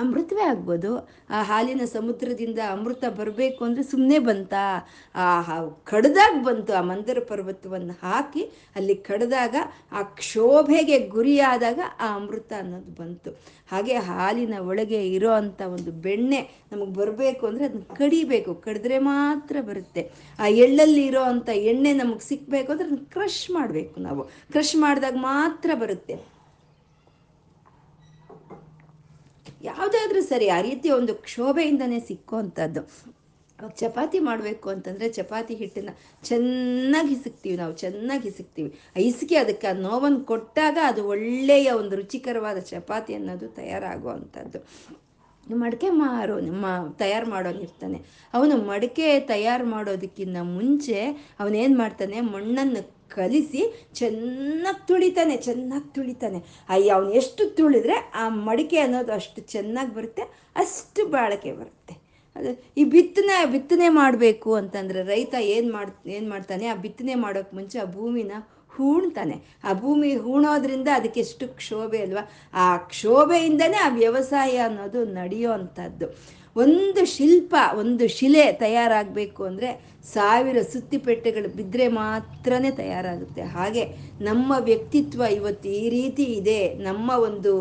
ಅಮೃತವೇ 0.00 0.44
ಆಗ್ಬೋದು. 0.52 0.90
ಆ 1.30 1.38
ಹಾಲಿನ 1.42 1.84
ಸಮುದ್ರದಿಂದ 1.94 2.60
ಅಮೃತ 2.74 3.04
ಬರಬೇಕು 3.18 3.60
ಅಂದರೆ 3.64 3.84
ಸುಮ್ಮನೆ 3.90 4.18
ಬಂತ. 4.18 4.54
ಆ 5.14 5.56
ಕಡ್ದಾಗ 5.84 6.34
ಬಂತು 6.48 6.72
ಆ 6.80 6.82
ಮಂದರ 6.90 7.18
ಪರ್ವತವನ್ನು 7.30 7.94
ಹಾಕಿ, 8.02 8.42
ಅಲ್ಲಿ 8.76 8.94
ಕಡ್ದಾಗ 8.94 9.54
ಆ 9.92 10.02
ಕ್ಷೋಭೆಗೆ 10.02 10.98
ಗುರಿಯಾದಾಗ 11.16 11.80
ಆ 12.00 12.08
ಅಮೃತ 12.18 12.52
ಅನ್ನೋದು 12.62 12.92
ಬಂತು. 13.00 13.32
ಹಾಗೆ 13.72 13.94
ಹಾಲಿನ 14.08 14.54
ಒಳಗೆ 14.70 14.98
ಇರೋ 15.16 15.30
ಅಂಥ 15.32 15.60
ಒಂದು 15.74 15.92
ಬೆಣ್ಣೆ 16.06 16.40
ನಮಗೆ 16.72 16.92
ಬರಬೇಕು 16.92 17.42
ಅಂದರೆ 17.46 17.64
ಅದನ್ನ 17.64 17.86
ಕಡಿಬೇಕು. 18.00 18.54
ಕಡಿದ್ರೆ 18.54 18.98
ಮಾತ್ರ 18.98 19.56
ಬರುತ್ತೆ. 19.68 20.02
ಆ 20.38 20.46
ಎಳ್ಳಲ್ಲಿ 20.64 21.06
ಇರೋ 21.06 21.22
ಅಂಥ 21.32 21.48
ಎಣ್ಣೆ 21.48 21.92
ನಮಗೆ 21.92 22.24
ಸಿಕ್ಕಬೇಕು 22.30 22.68
ಅಂದರೆ 22.72 22.86
ಅದನ್ನ 22.86 23.04
ಕ್ರಷ್ 23.14 23.50
ಮಾಡಬೇಕು 23.50 24.00
ನಾವು. 24.00 24.24
ಕ್ರಷ್ 24.52 24.76
ಮಾಡಿದಾಗ 24.76 25.16
ಮಾತ್ರ 25.32 25.70
ಬರುತ್ತೆ. 25.74 26.16
ಯಾವುದಾದ್ರೂ 29.62 30.22
ಸರಿ 30.22 30.48
ಆ 30.48 30.60
ರೀತಿಯ 30.60 30.92
ಒಂದು 30.92 31.14
ಕ್ಷೋಭೆಯಿಂದನೇ 31.14 32.00
ಸಿಕ್ಕುವಂಥದ್ದು. 32.00 32.82
ಅವಾಗ 33.58 33.74
ಚಪಾತಿ 33.80 34.18
ಮಾಡಬೇಕು 34.18 34.70
ಅಂತಂದರೆ 34.70 35.08
ಚಪಾತಿ 35.08 35.54
ಹಿಟ್ಟನ್ನ 35.54 35.90
ಚೆನ್ನಾಗಿ 36.24 37.10
ಹಿಸುಕ್ತೀವಿ 37.14 37.56
ನಾವು, 37.56 37.72
ಚೆನ್ನಾಗಿ 37.72 38.22
ಹಿಸುಕ್ತೀವಿ. 38.22 38.70
ಹಿಸುಕಿ 38.96 39.36
ಅದಕ್ಕೆ 39.36 39.66
ಆ 39.66 39.74
ನೋವನ್ನು 39.80 40.20
ಕೊಟ್ಟಾಗ 40.24 40.78
ಅದು 40.86 41.02
ಒಳ್ಳೆಯ 41.08 41.70
ಒಂದು 41.70 41.96
ರುಚಿಕರವಾದ 41.96 42.58
ಚಪಾತಿ 42.72 43.14
ಅನ್ನೋದು 43.14 43.48
ತಯಾರಾಗುವಂಥದ್ದು. 43.48 44.60
ಮಡಿಕೆ 45.46 45.88
ಮಾರು 45.90 46.34
ನಿಮ್ಮ 46.40 46.66
ತಯಾರು 46.98 47.26
ಮಾಡೋನಿರ್ತಾನೆ 47.30 47.98
ಅವನು 48.34 48.56
ಮಡಿಕೆ 48.56 49.20
ತಯಾರು 49.20 49.64
ಮಾಡೋದಕ್ಕಿಂತ 49.66 50.36
ಮುಂಚೆ 50.56 50.98
ಅವನೇನು 51.40 51.76
ಮಾಡ್ತಾನೆ, 51.78 52.20
ಮಣ್ಣನ್ನು 52.34 52.82
ಕಲಿಸಿ 53.16 53.62
ಚೆನ್ನಾಗಿ 54.00 54.80
ತುಳಿತಾನೆ 54.88 55.36
ಚೆನ್ನಾಗಿ 55.46 55.88
ತುಳಿತಾನೆ. 55.96 56.40
ಅಯ್ಯ, 56.74 56.94
ಅವನು 56.96 57.10
ಎಷ್ಟು 57.20 57.42
ತುಳಿದ್ರೆ 57.58 57.96
ಆ 58.22 58.24
ಮಡಿಕೆ 58.48 58.78
ಅನ್ನೋದು 58.86 59.12
ಅಷ್ಟು 59.18 59.40
ಚೆನ್ನಾಗಿ 59.54 59.92
ಬರುತ್ತೆ, 59.98 60.24
ಅಷ್ಟು 60.62 61.04
ಬಾಳಕೆ 61.16 61.52
ಬರುತ್ತೆ. 61.60 61.94
ಅದು 62.36 62.50
ಈ 62.80 62.82
ಬಿತ್ತನೆ 62.94 63.34
ಬಿತ್ತನೆ 63.54 63.88
ಮಾಡಬೇಕು 64.00 64.50
ಅಂತಂದರೆ 64.60 65.00
ರೈತ 65.12 65.34
ಏನು 65.54 65.68
ಮಾಡ್, 65.72 65.92
ಏನು 66.16 66.28
ಮಾಡ್ತಾನೆ? 66.30 66.66
ಆ 66.72 66.76
ಬಿತ್ತನೆ 66.84 67.14
ಮಾಡೋಕ್ಕೆ 67.24 67.54
ಮುಂಚೆ 67.56 67.78
ಆ 67.84 67.86
ಭೂಮಿನ 67.96 68.32
ಹೂಣ್ತಾನೆ. 68.76 69.34
ಆ 69.68 69.72
ಭೂಮಿ 69.80 70.10
ಹೂಣೋದ್ರಿಂದ 70.26 70.88
ಅದಕ್ಕೆ 70.98 71.20
ಎಷ್ಟು 71.24 71.46
ಕ್ಷೋಭೆ 71.58 71.98
ಅಲ್ವಾ? 72.04 72.22
ಆ 72.64 72.66
ಕ್ಷೋಭೆಯಿಂದನೇ 72.92 73.78
ಆ 73.86 73.88
ವ್ಯವಸಾಯ 74.00 74.54
ಅನ್ನೋದು 74.68 75.00
ನಡೆಯೋ 75.18 75.50
ಅಂಥದ್ದು. 75.58 76.06
ಒಂದು 76.62 77.02
ಶಿಲ್ಪ, 77.16 77.54
ಒಂದು 77.82 78.04
ಶಿಲೆ 78.16 78.44
ತಯಾರಾಗಬೇಕು 78.62 79.42
ಅಂದರೆ 79.50 79.68
ಸಾವಿರ 80.04 80.58
ಸುತ್ತಿಪೆಟ್ಟೆಗಳು 80.72 81.48
ಬಿದ್ದರೆ 81.56 81.84
ಮಾತ್ರನೇ 81.98 82.70
ತಯಾರಾಗುತ್ತೆ. 82.80 83.42
ಹಾಗೆ 83.56 83.84
ನಮ್ಮ 84.28 84.52
ವ್ಯಕ್ತಿತ್ವ 84.68 85.22
ಇವತ್ತು 85.36 85.68
ಈ 85.82 85.84
ರೀತಿ 85.94 86.24
ಇದೆ, 86.38 86.60
ನಮ್ಮ 86.88 87.10
ಒಂದು 87.28 87.52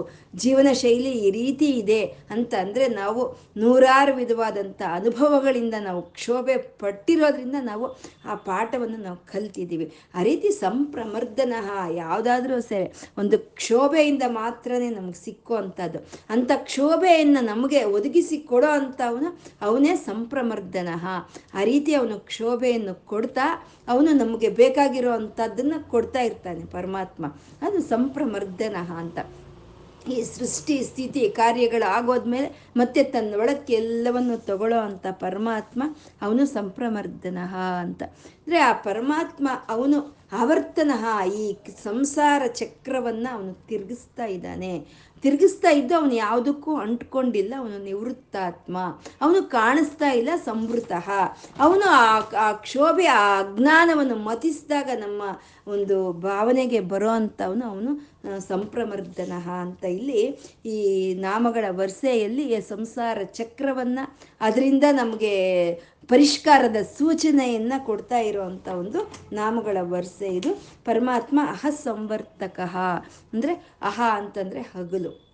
ಜೀವನ 0.44 0.70
ಶೈಲಿ 0.82 1.12
ಈ 1.26 1.30
ರೀತಿ 1.38 1.68
ಇದೆ 1.82 2.02
ಅಂತ 2.36 2.54
ಅಂದರೆ 2.64 2.86
ನಾವು 3.00 3.22
ನೂರಾರು 3.64 4.14
ವಿಧವಾದಂಥ 4.20 4.82
ಅನುಭವಗಳಿಂದ 4.98 5.76
ನಾವು 5.88 6.02
ಕ್ಷೋಭೆ 6.18 6.56
ಪಟ್ಟಿರೋದ್ರಿಂದ 6.84 7.58
ನಾವು 7.70 7.86
ಆ 8.32 8.36
ಪಾಠವನ್ನು 8.50 9.00
ನಾವು 9.08 9.20
ಕಲ್ತಿದ್ದೀವಿ. 9.34 9.88
ಆ 10.18 10.24
ರೀತಿ 10.30 10.52
ಸಂಪ್ರಮರ್ದನ 10.64 11.54
ಯಾವುದಾದ್ರೂ 12.02 12.58
ಸರಿ 12.70 12.88
ಒಂದು 13.24 13.40
ಕ್ಷೋಭೆಯಿಂದ 13.62 14.24
ಮಾತ್ರನೇ 14.40 14.90
ನಮಗೆ 14.98 15.20
ಸಿಕ್ಕೋ 15.26 15.56
ಅಂಥದ್ದು. 15.64 16.02
ಅಂಥ 16.36 16.52
ಕ್ಷೋಭೆಯನ್ನು 16.70 17.44
ನಮಗೆ 17.52 17.82
ಒದಗಿಸಿ 17.98 18.40
ಕೊಡೋ 18.52 18.72
ಅಂಥವನು 18.80 19.32
ಅವನೇ 19.68 19.96
ಸಂಪ್ರಮರ್ದನ. 20.10 20.90
ಆ 21.60 21.64
ರೀತಿ 21.72 21.92
ಅವನು 22.02 22.18
ಕ್ಷೋಭೆಯನ್ನು 22.32 22.94
ಕೊಡ್ತಾ 23.06 23.46
ಅವನು 23.88 24.12
ನಮಗೆ 24.24 24.50
ಬೇಕಾಗಿರೋ 24.62 25.12
ಅಂಥದ್ದನ್ನು 25.12 25.78
ಕೊಡ್ತಾ 25.92 26.22
ಇರ್ತಾನೆ 26.22 26.64
ಪರಮಾತ್ಮ. 26.66 27.26
ಅದು 27.62 27.80
ಸಂಪ್ರಮರ್ದನ 27.92 28.78
ಅಂತ. 28.98 29.20
ಈ 30.10 30.24
ಸೃಷ್ಟಿ 30.24 30.84
ಸ್ಥಿತಿ 30.84 31.30
ಕಾರ್ಯಗಳು 31.30 31.84
ಆಗೋದ್ಮೇಲೆ 31.84 32.72
ಮತ್ತೆ 32.78 33.04
ತನ್ನೊಳಕ್ಕೆ 33.04 33.74
ಎಲ್ಲವನ್ನು 33.74 34.38
ತಗೊಳ್ಳೋ 34.38 34.80
ಅಂತ 34.80 35.06
ಪರಮಾತ್ಮ 35.12 35.84
ಅವನು 36.22 36.46
ಸಂಪ್ರಮರ್ದನಃ 36.46 37.56
ಅಂತ. 37.56 38.04
ಅಂದರೆ 38.38 38.60
ಆ 38.60 38.74
ಪರಮಾತ್ಮ 38.74 39.48
ಅವನು 39.70 40.18
ಆವರ್ತನ 40.32 40.92
ಈ 41.26 41.58
ಸಂಸಾರ 41.84 42.42
ಚಕ್ರವನ್ನು 42.48 43.36
ಅವನು 43.36 43.54
ತಿರುಗಿಸ್ತಾ 43.68 44.26
ಇದ್ದಾನೆ. 44.26 44.74
ತಿರುಗಿಸ್ತಾ 45.24 45.70
ಇದ್ದು 45.70 45.96
ಅವನು 45.96 46.14
ಯಾವುದಕ್ಕೂ 46.14 46.76
ಅಂಟ್ಕೊಂಡಿಲ್ಲ, 46.76 47.54
ಅವನು 47.58 47.78
ನಿವೃತ್ತಾತ್ಮ. 47.78 48.78
ಅವನು 49.22 49.44
ಕಾಣಿಸ್ತಾ 49.44 50.12
ಇಲ್ಲ, 50.12 50.30
ಸಂವೃತ. 50.46 50.92
ಅವನು 51.60 51.88
ಆ 52.36 52.52
ಕ್ಷೋಭೆ, 52.52 53.06
ಆ 53.06 53.42
ಅಜ್ಞಾನವನ್ನು 53.42 54.16
ಮತಿಸಿದಾಗ 54.16 54.90
ನಮ್ಮ 55.00 55.22
ಒಂದು 55.68 56.12
ಭಾವನೆಗೆ 56.12 56.80
ಬರೋ 56.80 57.10
ಅಂಥವನು 57.10 57.66
ಅವನು 57.70 58.11
ಸಂಪ್ರಮರ್ದನ 58.40 59.32
ಅಂತ 59.62 59.84
ಇಲ್ಲಿ 59.86 60.22
ಈ 60.66 60.78
ನಾಮಗಳ 61.14 61.66
ವರ್ಸೆಯಲ್ಲಿ 61.70 62.62
ಸಂಸಾರ 62.62 63.24
ಚಕ್ರವನ್ನು 63.24 64.18
ಅದರಿಂದ 64.42 64.84
ನಮಗೆ 64.92 65.34
ಪರಿಷ್ಕಾರದ 66.08 66.76
ಸೂಚನೆಯನ್ನು 66.98 67.86
ಕೊಡ್ತಾ 67.86 68.20
ಇರೋವಂಥ 68.20 68.68
ಒಂದು 68.68 69.12
ನಾಮಗಳ 69.34 69.78
ವರ್ಸೆ 69.82 70.28
ಇದು. 70.28 70.52
ಪರಮಾತ್ಮ 70.86 71.40
ಅಹ 71.48 71.70
ಸಂವರ್ತಕ 71.70 72.60
ಅಂದರೆ 73.34 73.54
ಅಹ 73.82 74.02
ಅಂತಂದರೆ 74.14 74.62
ಹಗಲು. 74.62 75.32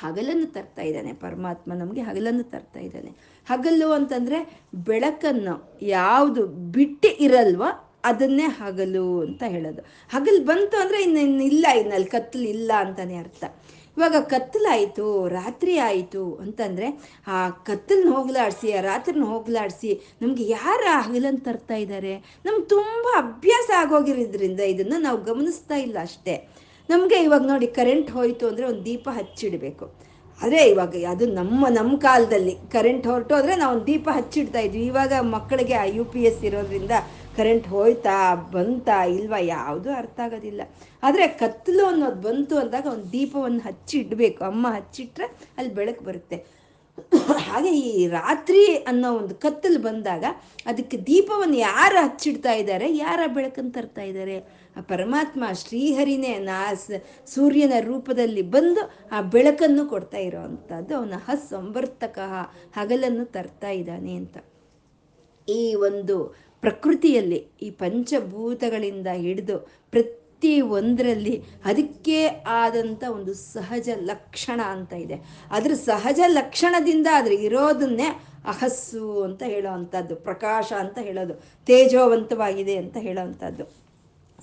ಹಗಲನ್ನು 0.00 0.46
ತರ್ತಾ 0.46 0.82
ಇದ್ದಾನೆ 0.82 1.12
ಪರಮಾತ್ಮ 1.12 1.74
ನಮಗೆ 1.74 2.00
ಹಗಲನ್ನು 2.00 2.44
ತರ್ತಾ 2.44 2.80
ಇದ್ದಾನೆ. 2.80 3.10
ಹಗಲು 3.46 3.92
ಅಂತಂದರೆ 3.92 4.68
ಬೆಳಕನ್ನು 4.74 5.78
ಯಾವುದು 5.82 6.46
ಬಿಟ್ಟು 6.46 7.08
ಇರಲ್ವ 7.08 7.62
ಅದನ್ನೇ 8.10 8.46
ಹಗಲು 8.60 9.06
ಅಂತ 9.26 9.42
ಹೇಳೋದು. 9.54 9.82
ಹಗಲು 10.14 10.40
ಬಂತು 10.50 10.76
ಅಂದರೆ 10.82 10.98
ಇನ್ನು 11.06 11.44
ಇಲ್ಲ 11.50 11.66
ಇನ್ನಲ್ಲಿ 11.80 12.10
ಕತ್ತಲು 12.16 12.46
ಇಲ್ಲ 12.56 12.72
ಅಂತಲೇ 12.84 13.16
ಅರ್ಥ. 13.24 13.44
ಇವಾಗ 13.96 14.16
ಕತ್ತಲಾಯಿತು, 14.32 15.06
ರಾತ್ರಿ 15.38 15.74
ಆಯಿತು 15.88 16.22
ಅಂತಂದರೆ 16.44 16.86
ಆ 17.34 17.38
ಕತ್ತಲನ್ನ 17.68 18.12
ಹೋಗ್ಲಾಡಿಸಿ, 18.16 18.68
ಆ 18.78 18.80
ರಾತ್ರಿನ 18.90 19.26
ಹೋಗ್ಲಾಡಿಸಿ 19.32 19.90
ನಮಗೆ 20.22 20.44
ಯಾರು 20.58 20.86
ಹಗಲನ್ನು 21.06 21.42
ತರ್ತಾ 21.48 21.78
ಇದ್ದಾರೆ 21.84 22.14
ನಮ್ಗೆ 22.46 22.66
ತುಂಬ 22.74 23.06
ಅಭ್ಯಾಸ 23.24 23.70
ಆಗೋಗಿರೋದ್ರಿಂದ 23.82 24.60
ಇದನ್ನು 24.74 24.98
ನಾವು 25.06 25.18
ಗಮನಿಸ್ತಾ 25.30 25.78
ಇಲ್ಲ 25.86 25.98
ಅಷ್ಟೇ. 26.08 26.36
ನಮಗೆ 26.88 27.18
ಇವಾಗ 27.26 27.44
ನೋಡಿ 27.52 27.66
ಕರೆಂಟ್ 27.80 28.10
ಹೋಯಿತು 28.18 28.44
ಅಂದರೆ 28.50 28.64
ಒಂದು 28.70 28.84
ದೀಪ 28.90 29.08
ಹಚ್ಚಿಡಬೇಕು. 29.18 29.86
ಆದರೆ 30.40 30.60
ಇವಾಗ 30.70 30.94
ಅದು 31.10 31.24
ನಮ್ಮ 31.40 31.68
ನಮ್ಮ 31.78 31.92
ಕಾಲದಲ್ಲಿ 32.06 32.54
ಕರೆಂಟ್ 32.74 33.06
ಹೊರಟು 33.10 33.34
ಅಂದರೆ 33.40 33.54
ನಾವು 33.64 33.76
ದೀಪ 33.88 34.08
ಹಚ್ಚಿಡ್ತಾ 34.18 34.60
ಇದ್ವಿ. 34.66 34.84
ಇವಾಗ 34.92 35.12
ಮಕ್ಕಳಿಗೆ 35.34 35.74
ಆ 35.82 35.84
ಯು 35.96 36.04
ಪಿ 36.12 36.22
ಎಸ್ 36.28 36.40
ಇರೋದ್ರಿಂದ 36.48 36.94
ಕರೆಂಟ್ 37.36 37.66
ಹೋಯ್ತಾ 37.74 38.16
ಬಂತಾ 38.54 38.98
ಇಲ್ವಾ 39.18 39.38
ಯಾವುದೂ 39.56 39.90
ಅರ್ಥ 40.00 40.18
ಆಗೋದಿಲ್ಲ. 40.26 40.62
ಆದರೆ 41.02 41.26
ಕತ್ತಲು 41.42 41.84
ಅನ್ನೋದು 41.86 42.20
ಬಂತು 42.28 42.56
ಅಂದಾಗ 42.58 42.86
ಒಂದು 42.94 43.08
ದೀಪವನ್ನು 43.12 43.62
ಹಚ್ಚಿಡಬೇಕು 43.68 44.42
ಅಮ್ಮ 44.44 44.66
ಹಚ್ಚಿಟ್ರೆ 44.78 45.28
ಅಲ್ಲಿ 45.58 45.72
ಬೆಳಕು 45.74 46.04
ಬರುತ್ತೆ. 46.04 46.38
ಹಾಗೆ 47.48 47.70
ಈ 47.70 48.06
ರಾತ್ರಿ 48.08 48.64
ಅನ್ನೋ 48.90 49.08
ಒಂದು 49.18 49.34
ಕತ್ತಲು 49.34 49.78
ಬಂದಾಗ 49.86 50.24
ಅದಕ್ಕೆ 50.70 50.96
ದೀಪವನ್ನು 51.10 51.56
ಯಾರು 51.56 51.96
ಹಚ್ಚಿಡ್ತಾ 52.06 52.52
ಇದ್ದಾರೆ, 52.52 52.86
ಯಾರ 52.96 53.20
ಬೆಳಕನ್ನು 53.36 53.72
ತರ್ತಾ 53.78 54.04
ಇದ್ದಾರೆ? 54.10 54.36
ಆ 54.76 54.82
ಪರಮಾತ್ಮ 54.92 55.44
ಶ್ರೀಹರಿನೇ, 55.62 56.32
ನಾ 56.48 56.58
ಸೂರ್ಯನ 57.34 57.72
ರೂಪದಲ್ಲಿ 57.90 58.42
ಬಂದು 58.56 58.84
ಆ 59.16 59.20
ಬೆಳಕನ್ನು 59.34 59.84
ಕೊಡ್ತಾ 59.86 60.22
ಇರೋ 60.28 60.42
ಅಂಥದ್ದು 60.50 60.94
ಅವನ 61.00 61.18
ಹಸ್ 61.28 61.50
ಸಂವರ್ತಕ 61.50 62.18
ಹಗಲನ್ನು 62.78 63.26
ತರ್ತಾ 63.36 63.72
ಇದ್ದಾನೆ 63.80 64.14
ಅಂತ. 64.22 64.36
ಈ 65.48 65.74
ಒಂದು 65.74 66.16
ಪ್ರಕೃತಿಯಲ್ಲಿ, 66.60 67.46
ಈ 67.62 67.70
ಪಂಚಭೂತಗಳಿಂದ 67.70 69.06
ಹಿಡಿದು 69.06 69.58
ಪ್ರತಿ 69.90 70.60
ಒಂದರಲ್ಲಿ 70.60 71.42
ಅದಕ್ಕೆ 71.64 72.26
ಆದಂಥ 72.46 73.04
ಒಂದು 73.08 73.34
ಸಹಜ 73.34 73.88
ಲಕ್ಷಣ 73.94 74.60
ಅಂತ 74.64 74.92
ಇದೆ. 74.92 75.14
ಅದ್ರ 75.50 75.74
ಸಹಜ 75.74 76.20
ಲಕ್ಷಣದಿಂದ 76.26 77.06
ಅದ್ರ 77.12 77.32
ಇರೋದನ್ನೇ 77.32 78.08
ಅಹಸ್ಸು 78.46 79.22
ಅಂತ 79.22 79.42
ಹೇಳೋ 79.42 79.70
ಅಂಥದ್ದು 79.70 80.16
ಪ್ರಕಾಶ 80.16 80.72
ಅಂತ 80.78 80.98
ಹೇಳೋದು, 80.98 81.34
ತೇಜೋವಂತವಾಗಿದೆ 81.66 82.76
ಅಂತ 82.76 82.96
ಹೇಳೋ 83.00 83.20
ಅಂಥದ್ದು 83.20 83.64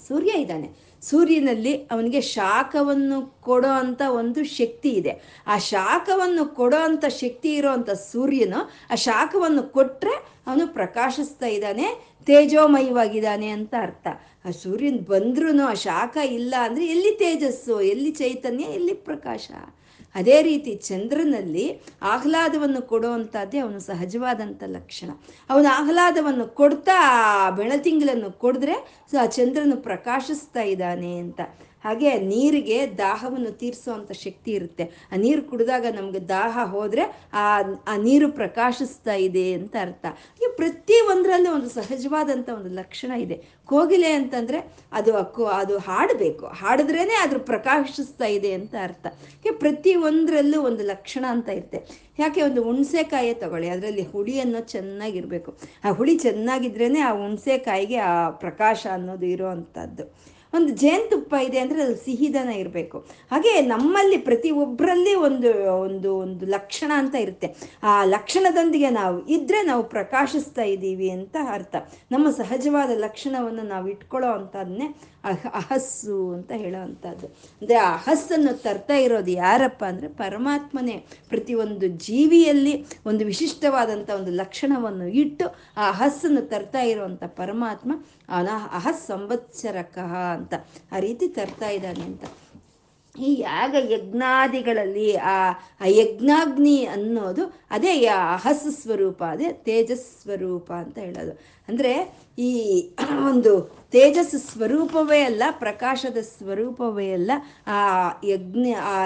ಸೂರ್ಯ 0.08 0.42
ಇದ್ದಾನೆ. 0.42 0.89
ಸೂರ್ಯನಲ್ಲಿ 1.02 1.74
ಅವನಿಗೆ 1.76 2.22
ಶಾಖವನ್ನು 2.22 3.42
ಕೊಡೋ 3.42 3.68
ಅಂಥ 3.68 4.02
ಒಂದು 4.10 4.44
ಶಕ್ತಿ 4.44 4.90
ಇದೆ. 4.90 5.44
ಆ 5.48 5.58
ಶಾಖವನ್ನು 5.58 6.56
ಕೊಡೋ 6.56 6.78
ಅಂಥ 6.78 7.06
ಶಕ್ತಿ 7.06 7.56
ಇರೋ 7.56 7.70
ಅಂಥ 7.70 7.90
ಸೂರ್ಯನು 7.90 8.70
ಆ 8.92 8.96
ಶಾಖವನ್ನು 8.96 9.64
ಕೊಟ್ಟರೆ 9.64 10.16
ಅವನು 10.48 10.68
ಪ್ರಕಾಶಿಸ್ತಾ 10.68 11.46
ಇದ್ದಾನೆ, 11.46 11.88
ತೇಜೋಮಯವಾಗಿದ್ದಾನೆ 12.26 13.50
ಅಂತ 13.50 13.76
ಅರ್ಥ. 13.82 14.08
ಆ 14.46 14.52
ಸೂರ್ಯನ್ 14.52 15.00
ಬಂದ್ರೂ 15.00 15.66
ಆ 15.66 15.74
ಶಾಖ 15.74 16.18
ಇಲ್ಲ 16.18 16.56
ಅಂದರೆ 16.60 16.86
ಎಲ್ಲಿ 16.86 17.16
ತೇಜಸ್ಸು, 17.16 17.82
ಎಲ್ಲಿ 17.82 18.12
ಚೈತನ್ಯ, 18.12 18.64
ಎಲ್ಲಿ 18.64 18.94
ಪ್ರಕಾಶ? 18.94 19.52
ಅದೇ 20.16 20.42
ರೀತಿ 20.42 20.76
ಚಂದ್ರನಲ್ಲಿ 20.76 21.82
ಆಹ್ಲಾದವನ್ನು 22.02 22.82
ಕೊಡುವಂಥದ್ದೇ 22.82 23.58
ಅವನು 23.58 23.80
ಸಹಜವಾದಂಥ 23.80 24.64
ಲಕ್ಷಣ. 24.68 25.10
ಅವನು 25.50 25.68
ಆಹ್ಲಾದವನ್ನು 25.70 26.48
ಕೊಡ್ತಾ 26.48 26.98
ಬೆಳತಿಂಗಳನ್ನು 27.50 28.32
ಕೊಡಿದ್ರೆ 28.32 29.06
ಸೊ 29.12 29.18
ಆ 29.18 29.26
ಚಂದ್ರನು 29.26 29.78
ಪ್ರಕಾಶಿಸ್ತಾ 29.78 30.62
ಇದ್ದಾನೆ 30.62 31.18
ಅಂತ. 31.18 31.42
ಹಾಗೆ 31.84 32.20
ನೀರಿಗೆ 32.20 32.78
ದಾಹವನ್ನು 32.98 33.52
ತೀರಿಸುವಂಥ 33.52 34.12
ಶಕ್ತಿ 34.12 34.52
ಇರುತ್ತೆ. 34.52 34.84
ಆ 35.12 35.16
ನೀರು 35.16 35.42
ಕುಡಿದಾಗ 35.42 35.86
ನಮಗೆ 35.96 36.20
ದಾಹ 36.30 36.60
ಹೋದರೆ 36.72 37.04
ಆ 37.34 37.46
ಆ 37.88 37.96
ನೀರು 37.98 38.32
ಪ್ರಕಾಶಿಸ್ತಾ 38.32 39.14
ಇದೆ 39.14 39.54
ಅಂತ 39.54 39.76
ಅರ್ಥ. 39.82 40.06
ಈ 40.42 40.46
ಪ್ರತಿ 40.56 40.98
ಒಂದರಲ್ಲೂ 41.02 41.54
ಒಂದು 41.56 41.70
ಸಹಜವಾದಂಥ 41.70 42.50
ಒಂದು 42.50 42.70
ಲಕ್ಷಣ 42.70 43.12
ಇದೆ. 43.12 43.38
ಕೋಗಿಲೆ 43.66 44.12
ಅಂತಂದರೆ 44.12 44.60
ಅದು 44.92 45.12
ಅದು 45.48 45.78
ಹಾಡಬೇಕು. 45.78 46.46
ಹಾಡಿದ್ರೇ 46.46 47.16
ಅದ್ರ 47.22 47.38
ಪ್ರಕಾಶಿಸ್ತಾ 47.38 48.26
ಇದೆ 48.26 48.54
ಅಂತ 48.54 48.76
ಅರ್ಥ. 48.84 49.08
ಪ್ರತಿ 49.60 49.96
ಒಂದರಲ್ಲೂ 49.96 50.62
ಒಂದು 50.62 50.84
ಲಕ್ಷಣ 50.84 51.26
ಅಂತ 51.30 51.50
ಇರುತ್ತೆ. 51.50 51.80
ಯಾಕೆ 52.20 52.42
ಒಂದು 52.42 52.64
ಹುಣಸೆಕಾಯಿ 52.64 53.34
ತಗೊಳ್ಳಿ, 53.34 53.70
ಅದರಲ್ಲಿ 53.70 54.04
ಹುಳಿ 54.04 54.40
ಅನ್ನೋದು 54.40 54.68
ಚೆನ್ನಾಗಿರಬೇಕು. 54.68 55.58
ಆ 55.84 55.92
ಹುಳಿ 55.92 56.18
ಚೆನ್ನಾಗಿದ್ರೇ 56.18 57.00
ಆ 57.00 57.12
ಹುಣಸೆಕಾಯಿಗೆ 57.12 57.98
ಆ 57.98 58.30
ಪ್ರಕಾಶ 58.30 58.88
ಅನ್ನೋದು 58.94 59.26
ಇರೋ 59.26 59.50
ಒಂದು 60.54 60.72
ಜೇನುತುಪ್ಪ 60.74 61.34
ಇದೆ 61.48 61.60
ಅಂದರೆ 61.60 61.82
ಅದು 61.82 61.96
ಸಿಹಿದನ 61.96 62.50
ಇರಬೇಕು. 62.50 62.98
ಹಾಗೆ 63.32 63.62
ನಮ್ಮಲ್ಲಿ 63.62 64.18
ಪ್ರತಿ 64.18 64.52
ಒಬ್ಬರಲ್ಲಿ 64.52 65.14
ಒಂದು 65.16 65.50
ಒಂದು 65.82 66.16
ಒಂದು 66.16 66.46
ಲಕ್ಷಣ 66.46 66.92
ಅಂತ 66.96 67.16
ಇರುತ್ತೆ. 67.16 67.48
ಆ 67.84 68.04
ಲಕ್ಷಣದೊಂದಿಗೆ 68.06 68.90
ನಾವು 68.90 69.28
ಇದ್ದರೆ 69.28 69.62
ನಾವು 69.62 69.84
ಪ್ರಕಾಶಿಸ್ತಾ 69.84 70.62
ಇದ್ದೀವಿ 70.62 71.10
ಅಂತ 71.10 71.36
ಅರ್ಥ. 71.52 71.76
ನಮ್ಮ 72.12 72.30
ಸಹಜವಾದ 72.30 72.92
ಲಕ್ಷಣವನ್ನು 72.96 73.62
ನಾವು 73.64 73.88
ಇಟ್ಕೊಳ್ಳೋ 73.88 74.32
ಅಂಥದ್ದನ್ನೇ 74.32 74.88
ಅಹ, 75.24 75.48
ಅಹಸ್ಸು 75.54 76.18
ಅಂತ 76.34 76.52
ಹೇಳೋ 76.62 76.80
ಅಂಥದ್ದು 76.80 77.28
ಅಂದರೆ 77.62 77.78
ಆ 77.78 77.90
ಅಹಸ್ಸನ್ನು 77.96 78.54
ತರ್ತಾ 78.62 78.96
ಇರೋದು 78.98 79.32
ಯಾರಪ್ಪ 79.40 79.84
ಅಂದರೆ 79.84 80.08
ಪರಮಾತ್ಮನೇ. 80.18 80.96
ಪ್ರತಿಯೊಂದು 81.30 81.88
ಜೀವಿಯಲ್ಲಿ 82.06 82.74
ಒಂದು 83.06 83.26
ವಿಶಿಷ್ಟವಾದಂಥ 83.26 84.10
ಒಂದು 84.16 84.32
ಲಕ್ಷಣವನ್ನು 84.34 85.08
ಇಟ್ಟು 85.22 85.48
ಆ 85.78 85.90
ಅಹಸ್ಸನ್ನು 85.92 86.42
ತರ್ತಾ 86.48 86.84
ಇರುವಂಥ 86.84 87.24
ಪರಮಾತ್ಮ 87.36 87.92
ಅನ 88.30 88.50
ಅಹಸ್ 88.72 89.08
ಸಂವತ್ಸರಕಃ 89.08 90.14
ಅಂತ 90.38 90.54
ಆ 90.92 91.00
ರೀತಿ 91.00 91.28
ತರ್ತಾ 91.38 91.70
ಇದ್ದಾನೆ 91.70 92.06
ಅಂತ. 92.06 92.24
ಈ 93.28 93.30
ಯಾಗ 93.42 93.76
ಯಜ್ಞಾದಿಗಳಲ್ಲಿ 93.96 95.10
ಆ 95.34 95.36
ಯಜ್ಞಾಗ್ನಿ 96.00 96.78
ಅನ್ನೋದು 96.96 97.46
ಅದೇ 97.76 97.94
ಅಹಸ್ 98.36 98.68
ಸ್ವರೂಪ, 98.82 99.22
ಅದೇ 99.36 99.50
ತೇಜಸ್ 99.68 100.08
ಸ್ವರೂಪ 100.22 100.70
ಅಂತ 100.84 100.98
ಹೇಳೋದು. 101.08 101.34
ಅಂದರೆ 101.68 101.92
ಈ 102.40 102.52
ಒಂದು 103.30 103.52
ತೇಜಸ್ 103.94 104.36
ಸ್ವರೂಪವೇ 104.52 105.20
ಅಲ್ಲ, 105.24 105.44
ಪ್ರಕಾಶದ 105.64 106.20
ಸ್ವರೂಪವೇ 106.38 107.08
ಅಲ್ಲ, 107.14 107.32
ಆ 107.68 107.78
ಯಜ್ಞ, 108.24 108.66
ಆ 108.94 108.98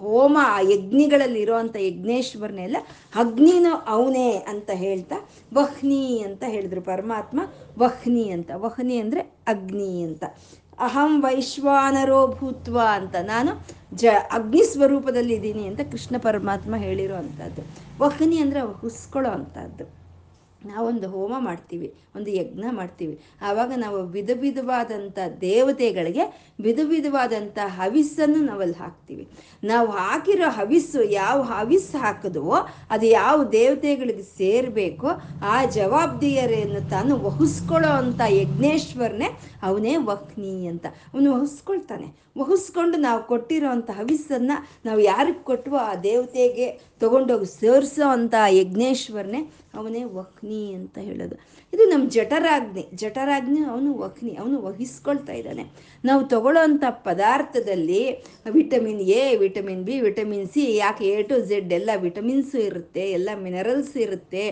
ಹೋಮ, 0.00 0.36
ಆ 0.56 0.58
ಯಜ್ಞಗಳಲ್ಲಿ 0.72 1.40
ಇರೋವಂಥ 1.40 1.76
ಯಜ್ಞೇಶ್ವರನೇ 1.88 2.64
ಅಲ್ಲ, 2.64 2.80
ಅಗ್ನಿನೂ 3.14 3.72
ಅವನೇ 3.94 4.30
ಅಂತ 4.52 4.70
ಹೇಳ್ತಾ 4.84 5.18
ವಹ್ನಿ 5.58 6.02
ಅಂತ 6.28 6.42
ಹೇಳಿದ್ರು 6.54 6.82
ಪರಮಾತ್ಮ. 6.92 7.40
ವಹ್ನಿ 7.78 8.24
ಅಂತ, 8.30 8.50
ವಹ್ನಿ 8.64 8.98
ಅಂದರೆ 8.98 9.24
ಅಗ್ನಿ 9.46 9.92
ಅಂತ. 10.02 10.24
ಅಹಂ 10.86 11.12
ವೈಶ್ವಾನರೋ 11.24 12.20
ಭೂತ್ವ 12.36 12.76
ಅಂತ 12.98 13.16
ನಾನು 13.24 13.52
ಜ 13.94 14.12
ಅಗ್ನಿ 14.32 14.62
ಸ್ವರೂಪದಲ್ಲಿ 14.72 15.34
ಇದ್ದೀನಿ 15.34 15.64
ಅಂತ 15.66 15.80
ಕೃಷ್ಣ 15.92 16.16
ಪರಮಾತ್ಮ 16.18 16.76
ಹೇಳಿರೋ 16.76 17.16
ಅಂಥದ್ದು 17.16 17.62
ವಹ್ನಿ 18.02 18.38
ಅಂದರೆ 18.38 18.60
ಹುಸ್ಕೊಳ್ಳೋ 18.82 19.30
ಅಂಥದ್ದು. 19.30 19.84
ನಾವೊಂದು 20.66 21.08
ಹೋಮ 21.08 21.34
ಮಾಡ್ತೀವಿ, 21.38 21.94
ಒಂದು 22.16 22.30
ಯಜ್ಞ 22.30 22.64
ಮಾಡ್ತೀವಿ. 22.70 23.20
ಆವಾಗ 23.42 23.72
ನಾವು 23.76 24.06
ವಿಧ 24.06 24.30
ವಿಧವಾದಂಥ 24.34 25.18
ದೇವತೆಗಳಿಗೆ 25.40 26.52
ವಿಧ 26.60 26.80
ವಿಧವಾದಂಥ 26.82 27.58
ಹವಿಸ್ಸನ್ನು 27.64 28.36
ನಾವಲ್ಲಿ 28.36 28.78
ಹಾಕ್ತೀವಿ. 28.78 29.28
ನಾವು 29.64 29.90
ಹಾಕಿರೋ 29.90 30.50
ಹವಿಸ್ಸು 30.50 31.02
ಯಾವ 31.02 31.42
ಹವಿಸ್ಸು 31.42 31.98
ಹಾಕಿದ್ವೋ, 31.98 32.56
ಅದು 32.90 33.06
ಯಾವ 33.06 33.44
ದೇವತೆಗಳಿಗೆ 33.44 34.22
ಸೇರಬೇಕೋ, 34.22 35.08
ಆ 35.44 35.64
ಜವಾಬ್ದಾರಿಯನ್ನು 35.64 36.90
ತಾನು 36.90 37.18
ವಹಿಸ್ಕೊಳ್ಳೋ 37.18 37.88
ಅಂಥ 37.88 38.20
ಯಜ್ಞೇಶ್ವರನೇ 38.28 39.28
ಅವನೇ 39.62 39.96
ವಹ್ನಿ 39.96 40.66
ಅಂತ. 40.66 40.86
ಅವನು 40.86 41.34
ವಹಿಸ್ಕೊಳ್ತಾನೆ. 41.34 42.22
ವಹಿಸ್ಕೊಂಡು 42.38 42.98
ನಾವು 42.98 43.22
ಕೊಟ್ಟಿರೋ 43.22 43.68
ಅಂಥ 43.68 43.90
ಹವಿಸ್ಸನ್ನು 43.90 44.66
ನಾವು 44.84 45.00
ಯಾರಿಗೆ 45.00 45.38
ಕೊಟ್ಟವೋ 45.38 45.76
ಆ 45.76 45.94
ದೇವತೆಗೆ 45.94 46.91
ತಗೊಂಡೋಗಿ, 47.02 47.48
ಸೇರಿಸೋ 47.60 48.06
ಅಂಥ 48.16 48.34
ಯಜ್ಞೇಶ್ವರನೇ 48.60 49.40
ಅವನೇ 49.78 50.02
ವಕ್ನಿ 50.18 50.60
ಅಂತ 50.78 50.96
ಹೇಳೋದು. 51.08 51.36
ಇದು 51.74 51.84
ನಮ್ಮ 51.90 52.04
ಜಠರಾಗ್ನಿ 52.10 52.82
ಜಠರಾಜ್ಞೆ 52.94 53.60
ಅವನು 53.72 53.90
ವಕ್ನಿ, 54.02 54.32
ಅವನು 54.40 54.56
ವಹಿಸ್ಕೊಳ್ತಾ 54.66 55.34
ಇದ್ದಾನೆ. 55.40 55.64
ನಾವು 56.04 56.22
ತಗೊಳ್ಳೋ 56.32 56.60
ಅಂಥ 56.60 56.84
ಪದಾರ್ಥದಲ್ಲಿ 57.08 58.02
vitamin 58.50 59.02
A, 59.20 59.22
vitamin 59.36 59.82
B, 59.88 59.94
vitamin 60.00 60.48
C, 60.54 60.64
ಯಾಕೆ 60.76 61.06
ಎ 61.14 61.22
ಟು 61.30 61.36
ಝೆಡ್ 61.50 61.72
ಎಲ್ಲ 61.78 61.90
ವಿಟಮಿನ್ಸು 62.06 62.58
ಇರುತ್ತೆ, 62.68 63.04
ಎಲ್ಲ 63.18 63.30
ಮಿನರಲ್ಸ್ 63.46 63.96
ಇರುತ್ತೆ. 64.06 64.44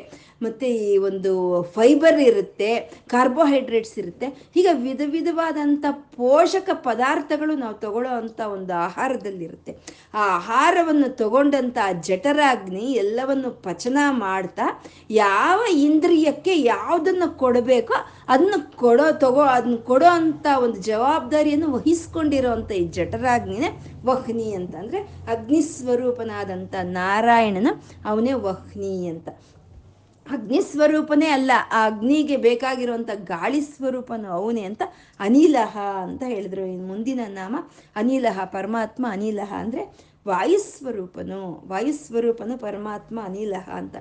ಮತ್ತು 0.43 0.67
ಈ 0.85 0.91
ಒಂದು 1.09 1.33
ಫೈಬರ್ 1.75 2.21
ಇರುತ್ತೆ 2.29 2.71
ಕಾರ್ಬೋಹೈಡ್ರೇಟ್ಸ್ 3.13 3.97
ಇರುತ್ತೆ. 4.03 4.27
ಹೀಗೆ 4.55 4.73
ವಿಧ 4.87 5.03
ವಿಧವಾದಂಥ 5.15 5.85
ಪೋಷಕ 6.17 6.71
ಪದಾರ್ಥಗಳು 6.89 7.55
ನಾವು 7.63 7.77
ತಗೊಳ್ಳೋ 7.85 8.13
ಅಂಥ 8.21 8.41
ಒಂದು 8.57 8.73
ಆಹಾರದಲ್ಲಿರುತ್ತೆ. 8.87 9.73
ಆ 10.15 10.23
ಆಹಾರವನ್ನು 10.39 11.09
ತಗೊಂಡಂಥ 11.23 11.79
ಜಠರಾಗ್ನಿ 12.09 12.87
ಎಲ್ಲವನ್ನು 13.03 13.51
ಪಚನ 13.67 13.99
ಮಾಡ್ತಾ 14.25 14.67
ಯಾವ 15.11 15.61
ಇಂದ್ರಿಯಕ್ಕೆ 15.89 16.55
ಯಾವುದನ್ನು 16.63 17.29
ಕೊಡಬೇಕೋ 17.43 17.97
ಅದನ್ನು 18.33 18.59
ಕೊಡೋ, 18.83 19.07
ತಗೋ 19.25 19.45
ಅದನ್ನ 19.57 19.77
ಕೊಡೋ 19.91 20.09
ಅಂಥ 20.21 20.47
ಒಂದು 20.65 20.79
ಜವಾಬ್ದಾರಿಯನ್ನು 20.91 21.69
ವಹಿಸ್ಕೊಂಡಿರೋ 21.77 22.51
ಅಂಥ 22.57 22.71
ಈ 22.83 22.85
ಜಠರಾಗ್ನಿನೇ 22.99 23.71
ವಹ್ನಿ 24.09 24.49
ಅಂತ. 24.59 24.75
ಅಂದರೆ 24.83 25.01
ಅಗ್ನಿ 25.35 25.63
ಸ್ವರೂಪನಾದಂಥ 25.73 26.75
ನಾರಾಯಣನ 26.99 27.69
ಅವನೇ 28.05 28.35
ವಹ್ನಿ 28.49 28.93
ಅಂತ. 29.09 29.29
ಅಗ್ನಿ 30.35 30.61
ಸ್ವರೂಪನೇ 30.71 31.29
ಅಲ್ಲ, 31.37 31.53
ಆ 31.77 31.79
ಅಗ್ನಿಗೆ 31.91 32.37
ಬೇಕಾಗಿರುವಂಥ 32.47 33.11
ಗಾಳಿ 33.33 33.61
ಸ್ವರೂಪನು 33.73 34.29
ಅವನೇ 34.39 34.63
ಅಂತ 34.71 34.83
ಅನಿಲಹ 35.21 35.75
ಅಂತ 36.05 36.23
ಹೇಳಿದ್ರು. 36.35 36.65
ಇನ್ನು 36.73 36.87
ಮುಂದಿನ 36.93 37.21
ನಾಮ 37.41 37.57
ಅನಿಲಹ, 38.03 38.39
ಪರಮಾತ್ಮ 38.57 39.07
ಅನಿಲಹ 39.17 39.51
ಅಂದರೆ 39.63 39.85
ವಾಯುಸ್ವರೂಪನು 40.31 41.41
ವಾಯುಸ್ವರೂಪನು 41.71 42.57
ಪರಮಾತ್ಮ 42.67 43.19
ಅನಿಲಹ 43.29 43.67
ಅಂತ. 43.81 43.97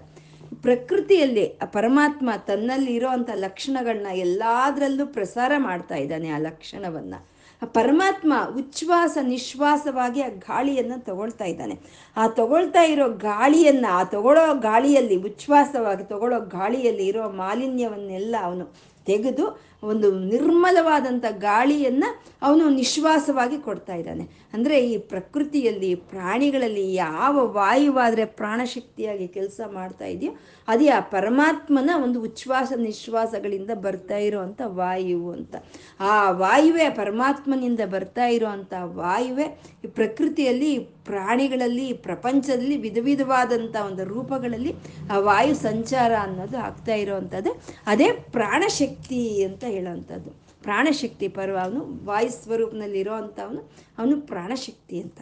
ಪ್ರಕೃತಿಯಲ್ಲಿ 0.65 1.45
ಆ 1.63 1.65
ಪರಮಾತ್ಮ 1.77 2.29
ತನ್ನಲ್ಲಿ 2.47 2.91
ಇರೋವಂಥ 2.99 3.29
ಲಕ್ಷಣಗಳನ್ನ 3.45 4.11
ಎಲ್ಲದರಲ್ಲೂ 4.25 5.05
ಪ್ರಸಾರ 5.17 5.51
ಮಾಡ್ತಾ 5.67 5.97
ಇದ್ದಾನೆ 6.05 6.29
ಆ 6.37 6.39
ಲಕ್ಷಣವನ್ನು. 6.49 7.19
ಪರಮಾತ್ಮ 7.65 8.33
ಉಚ್ಛ್ವಾಸ 8.57 9.17
ನಿಶ್ವಾಸವಾಗಿ 9.21 10.21
ಆ 10.21 10.27
ಗಾಳಿಯನ್ನು 10.27 11.03
ತಗೊಳ್ತಾ 11.03 11.45
ಇದ್ದಾನೆ. 11.45 11.79
ಆ 12.17 12.27
ತಗೊಳ್ತಾ 12.27 12.83
ಇರೋ 12.83 13.09
ಗಾಳಿಯನ್ನು, 13.09 13.93
ಆ 13.93 14.03
ತಗೊಳ್ಳೋ 14.03 14.55
ಗಾಳಿಯಲ್ಲಿ 14.55 15.15
ಉಚ್ಛ್ವಾಸವಾಗಿ, 15.15 16.03
ತಗೊಳ್ಳೋ 16.03 16.39
ಗಾಳಿಯಲ್ಲಿ 16.39 17.07
ಇರೋ 17.07 17.29
ಮಾಲಿನ್ಯವನ್ನೆಲ್ಲ 17.29 18.35
ಅವನು 18.43 18.65
ತೆಗೆದು 19.05 19.68
ಒಂದು 19.83 20.11
ನಿರ್ಮಲವಾದಂಥ 20.11 21.25
ಗಾಳಿಯನ್ನು 21.29 22.23
ಅವನು 22.41 22.69
ನಿಶ್ವಾಸವಾಗಿ 22.69 23.57
ಕೊಡ್ತಾ 23.57 23.95
ಇದ್ದಾನೆ. 23.95 24.49
ಅಂದರೆ 24.53 24.91
ಈ 24.91 24.97
ಪ್ರಕೃತಿಯಲ್ಲಿ, 24.97 25.95
ಪ್ರಾಣಿಗಳಲ್ಲಿ 25.95 26.93
ಯಾವ 26.93 27.47
ವಾಯುವಾದರೆ 27.47 28.25
ಪ್ರಾಣಶಕ್ತಿಯಾಗಿ 28.25 29.27
ಕೆಲಸ 29.27 29.61
ಮಾಡ್ತಾ 29.73 30.05
ಇದೆಯೋ, 30.05 30.31
ಅದೇ 30.67 30.87
ಆ 30.87 30.99
ಪರಮಾತ್ಮನ 30.99 31.89
ಒಂದು 32.03 32.21
ಉಚ್ಛ್ವಾಸ 32.21 32.73
ನಿಶ್ವಾಸಗಳಿಂದ 32.77 33.69
ಬರ್ತಾ 33.73 34.17
ಇರೋವಂಥ 34.17 34.61
ವಾಯು 34.65 35.31
ಅಂತ. 35.31 35.55
ಆ 35.99 36.31
ವಾಯುವೆ 36.31 36.89
ಪರಮಾತ್ಮನಿಂದ 36.89 37.79
ಬರ್ತಾ 37.85 38.25
ಇರೋವಂಥ 38.25 38.73
ವಾಯುವೆ 38.81 39.43
ಈ 39.83 39.87
ಪ್ರಕೃತಿಯಲ್ಲಿ 39.87 40.98
ಪ್ರಾಣಿಗಳಲ್ಲಿ, 41.09 41.87
ಪ್ರಪಂಚದಲ್ಲಿ 42.07 42.75
ವಿಧ 42.77 42.99
ವಿಧವಾದಂಥ 43.01 43.75
ಒಂದು 43.85 44.03
ರೂಪಗಳಲ್ಲಿ 44.13 44.71
ಆ 45.13 45.17
ವಾಯು 45.19 45.55
ಸಂಚಾರ 45.67 46.11
ಅನ್ನೋದು 46.21 46.57
ಆಗ್ತಾ 46.57 46.95
ಇರೋವಂಥದ್ದು. 47.03 47.51
ಅದೇ 47.87 48.07
ಪ್ರಾಣಶಕ್ತಿ 48.31 49.21
ಅಂತ 49.43 49.63
ಹೇಳೋವಂಥದ್ದು. 49.75 50.31
ಪ್ರಾಣಶಕ್ತಿ 50.63 51.27
ಪರ್ವ 51.27 51.57
ಅವನು 51.63 51.81
ವಾಯು 52.05 52.31
ಸ್ವರೂಪದಲ್ಲಿ 52.43 52.99
ಇರೋವಂಥವನು 52.99 53.61
ಅವನು 53.99 54.15
ಪ್ರಾಣಶಕ್ತಿ 54.31 54.97
ಅಂತ. 55.01 55.19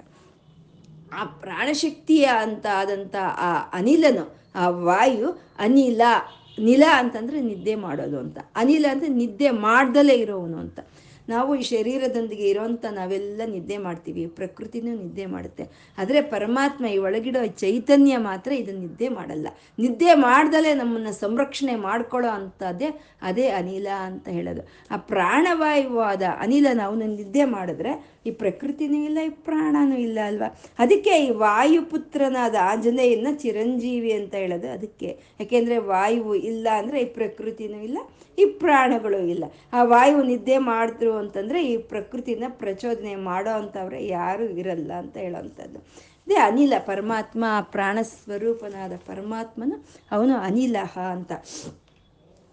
ಆ 1.13 1.23
ಪ್ರಾಣಶಕ್ತಿಯ 1.43 2.25
ಅಂತ 2.45 2.65
ಆದಂಥ 2.73 3.15
ಆ 3.39 3.51
ಅನಿಲನು, 3.73 4.25
ಆ 4.55 4.63
ವಾಯು 4.87 5.27
ಅನಿಲ, 5.59 6.01
ನಿಲ 6.59 6.83
ಅಂತಂದರೆ 6.93 7.39
ನಿದ್ದೆ 7.41 7.75
ಮಾಡೋದು 7.85 8.17
ಅಂತ. 8.19 8.37
ಅನಿಲ 8.55 8.85
ಅಂದರೆ 8.91 9.09
ನಿದ್ದೆ 9.21 9.49
ಮಾಡ್ದಲೇ 9.65 10.15
ಇರೋವನು 10.15 10.57
ಅಂತ. 10.57 10.79
ನಾವು 11.29 11.55
ಈ 11.55 11.61
ಶರೀರದೊಂದಿಗೆ 11.61 12.49
ಇರೋಂಥ 12.49 12.85
ನಾವೆಲ್ಲ 12.91 13.41
ನಿದ್ದೆ 13.45 13.77
ಮಾಡ್ತೀವಿ, 13.77 14.25
ಪ್ರಕೃತಿನೂ 14.27 14.95
ನಿದ್ದೆ 14.95 15.25
ಮಾಡುತ್ತೆ. 15.25 15.63
ಆದರೆ 15.97 16.21
ಪರಮಾತ್ಮ 16.21 16.85
ಈ 16.85 16.97
ಒಳಗಿಡೋ 16.97 17.45
ಚೈತನ್ಯ 17.47 18.17
ಮಾತ್ರ 18.17 18.51
ಇದನ್ನು 18.51 18.81
ನಿದ್ದೆ 18.81 19.09
ಮಾಡಲ್ಲ. 19.09 19.47
ನಿದ್ದೆ 19.79 20.13
ಮಾಡ್ದಲೇ 20.13 20.73
ನಮ್ಮನ್ನು 20.73 21.13
ಸಂರಕ್ಷಣೆ 21.13 21.75
ಮಾಡ್ಕೊಳ್ಳೋ 21.75 22.29
ಅಂಥದ್ದೇ 22.29 22.89
ಅದೇ 23.21 23.47
ಅನಿಲ 23.49 23.87
ಅಂತ 24.01 24.27
ಹೇಳೋದು. 24.27 24.61
ಆ 24.91 24.97
ಪ್ರಾಣವಾಯುವಾದ 24.97 26.21
ಅನಿಲ 26.39 26.67
ನಾವು 26.73 26.95
ನಿದ್ದೆ 26.95 27.45
ಮಾಡಿದ್ರೆ 27.45 28.16
ಈ 28.27 28.31
ಪ್ರಕೃತಿನೂ 28.41 28.99
ಇಲ್ಲ, 29.09 29.19
ಈ 29.29 29.31
ಪ್ರಾಣನೂ 29.47 29.97
ಇಲ್ಲ 30.07 30.19
ಅಲ್ವಾ? 30.31 30.49
ಅದಕ್ಕೆ 30.83 31.13
ಈ 31.25 31.29
ವಾಯುಪುತ್ರನಾದ 31.43 32.55
ಆಂಜನೇಯನ 32.71 33.31
ಚಿರಂಜೀವಿ 33.43 34.11
ಅಂತ 34.19 34.33
ಹೇಳೋದು 34.43 34.69
ಅದಕ್ಕೆ. 34.75 35.09
ಯಾಕೆಂದರೆ 35.41 35.77
ವಾಯುವು 35.91 36.35
ಇಲ್ಲ 36.51 36.67
ಅಂದರೆ 36.81 36.97
ಈ 37.05 37.07
ಪ್ರಕೃತಿನೂ 37.19 37.79
ಇಲ್ಲ, 37.87 37.97
ಈ 38.37 38.45
ಪ್ರಾಣಗಳು 38.63 39.21
ಇಲ್ಲ. 39.33 39.45
ಆ 39.77 39.79
ವಾಯು 39.93 40.19
ನಿದ್ದೆ 40.31 40.59
ಮಾಡಿದ್ರು 40.71 41.13
ಅಂತಂದರೆ 41.21 41.61
ಈ 41.71 41.73
ಪ್ರಕೃತಿನ 41.93 42.45
ಪ್ರಚೋದನೆ 42.61 43.15
ಮಾಡೋ 43.29 43.53
ಅಂಥವ್ರೆ 43.61 44.01
ಯಾರೂ 44.17 44.45
ಇರಲ್ಲ 44.61 44.91
ಅಂತ 45.03 45.15
ಹೇಳೋವಂಥದ್ದು 45.25 45.81
ಅದೇ 46.27 46.37
ಅನಿಲ, 46.45 46.73
ಪರಮಾತ್ಮ 46.91 47.45
ಪ್ರಾಣ 47.73 47.97
ಸ್ವರೂಪನಾದ 48.13 48.93
ಪರಮಾತ್ಮನ 49.09 49.73
ಅವನು 50.15 50.33
ಅನಿಲಹ 50.47 50.93
ಅಂತ. 51.15 51.33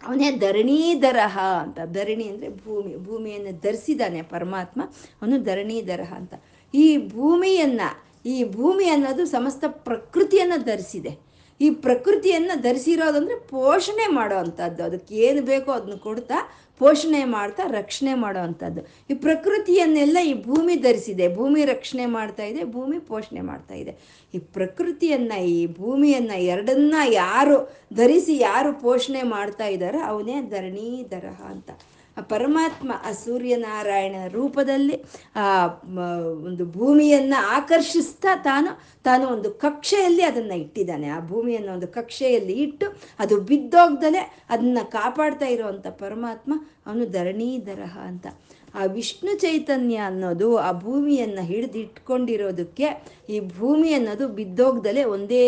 ಅವನೇ 0.05 0.31
ಧರಣೀಧರಹ 0.31 1.39
ಅಂತ. 1.61 1.79
ಧರಣಿ 1.85 2.23
ಅಂದರೆ 2.23 2.49
ಭೂಮಿ, 2.49 2.95
ಭೂಮಿಯನ್ನು 2.97 3.59
ಧರಿಸಿದ್ದಾನೆ 3.59 4.21
ಪರಮಾತ್ಮ. 4.21 4.81
ಅವನು 5.21 5.43
ಧರಣೀಧರಹ 5.43 6.13
ಅಂತ. 6.13 6.33
ಈ 6.73 6.97
ಭೂಮಿಯನ್ನು, 6.97 7.87
ಈ 8.29 8.43
ಭೂಮಿ 8.43 8.85
ಅನ್ನೋದು 8.85 9.25
ಸಮಸ್ತ 9.25 9.63
ಪ್ರಕೃತಿಯನ್ನು 9.67 10.63
ಧರಿಸಿದೆ. 10.63 11.25
ಈ 11.61 11.69
ಪ್ರಕೃತಿಯನ್ನು 11.69 12.61
ಧರಿಸಿರೋದಂದ್ರೆ 12.61 13.35
ಪೋಷಣೆ 13.39 14.11
ಮಾಡೋ 14.13 14.35
ಅಂಥದ್ದು. 14.35 14.83
ಅದಕ್ಕೆ 14.83 15.15
ಏನು 15.15 15.41
ಬೇಕೋ 15.41 15.71
ಅದನ್ನ 15.71 15.93
ಕೊಡ್ತಾ 15.93 16.35
ಪೋಷಣೆ 16.79 17.25
ಮಾಡ್ತಾ 17.25 17.63
ರಕ್ಷಣೆ 17.67 18.13
ಮಾಡೋ 18.13 18.39
ಅಂಥದ್ದು. 18.39 18.81
ಈ 19.09 19.13
ಪ್ರಕೃತಿಯನ್ನೆಲ್ಲ 19.13 20.17
ಈ 20.25 20.33
ಭೂಮಿ 20.43 20.75
ಧರಿಸಿದೆ. 20.75 21.35
ಭೂಮಿ 21.35 21.65
ರಕ್ಷಣೆ 21.65 22.05
ಮಾಡ್ತಾ 22.05 22.43
ಇದೆ, 22.43 22.63
ಭೂಮಿ 22.63 22.99
ಪೋಷಣೆ 22.99 23.41
ಮಾಡ್ತಾ 23.41 23.73
ಇದೆ. 23.73 23.97
ಈ 24.33 24.37
ಪ್ರಕೃತಿಯನ್ನು, 24.39 25.43
ಈ 25.43 25.67
ಭೂಮಿಯನ್ನು 25.67 26.37
ಎರಡನ್ನ 26.41 26.95
ಯಾರು 27.11 27.57
ಧರಿಸಿ, 27.93 28.37
ಯಾರು 28.37 28.73
ಪೋಷಣೆ 28.73 29.23
ಮಾಡ್ತಾ 29.23 29.67
ಇದ್ದಾರೋ 29.67 30.01
ಅವನೇ 30.01 30.41
ಧರಣೀಧರ 30.41 31.25
ಅಂತ. 31.25 31.69
ಆ 31.71 31.94
ಪರಮಾತ್ಮ, 32.21 32.91
ಆ 33.03 33.11
ಸೂರ್ಯನಾರಾಯಣ 33.11 34.15
ರೂಪದಲ್ಲಿ, 34.27 35.03
ಆ 35.35 35.45
ಒಂದು 36.47 36.65
ಭೂಮಿಯನ್ನು 36.65 37.47
ಆಕರ್ಷಿಸ್ತಾ 37.47 38.35
ತಾನು 38.35 38.71
ತಾನು 39.03 39.27
ಒಂದು 39.27 39.51
ಕಕ್ಷೆಯಲ್ಲಿ 39.51 40.23
ಅದನ್ನು 40.23 40.53
ಇಟ್ಟಿದ್ದಾನೆ. 40.53 41.09
ಆ 41.09 41.19
ಭೂಮಿಯನ್ನು 41.19 41.73
ಒಂದು 41.73 41.87
ಕಕ್ಷೆಯಲ್ಲಿ 41.87 42.53
ಇಟ್ಟು 42.53 42.87
ಅದು 43.19 43.37
ಬಿದ್ದೋಗ್ದಲೆ 43.41 44.19
ಅದನ್ನ 44.49 44.77
ಕಾಪಾಡ್ತಾ 44.83 45.45
ಇರೋವಂಥ 45.45 45.87
ಪರಮಾತ್ಮ 45.87 46.53
ಅವನು 46.85 47.05
ಧರಣೀಧರಹ 47.05 47.97
ಅಂತ. 47.97 48.27
ಆ 48.75 48.85
ವಿಷ್ಣು 48.85 49.37
ಚೈತನ್ಯ 49.37 49.95
ಅನ್ನೋದು 49.95 50.57
ಆ 50.57 50.71
ಭೂಮಿಯನ್ನು 50.71 51.41
ಹಿಡಿದಿಟ್ಕೊಂಡಿರೋದಕ್ಕೆ 51.41 52.87
ಈ 53.29 53.39
ಭೂಮಿ 53.39 53.93
ಅನ್ನೋದು 53.93 54.27
ಬಿದ್ದೋಗ್ದಲೆ 54.27 55.03
ಒಂದೇ 55.03 55.45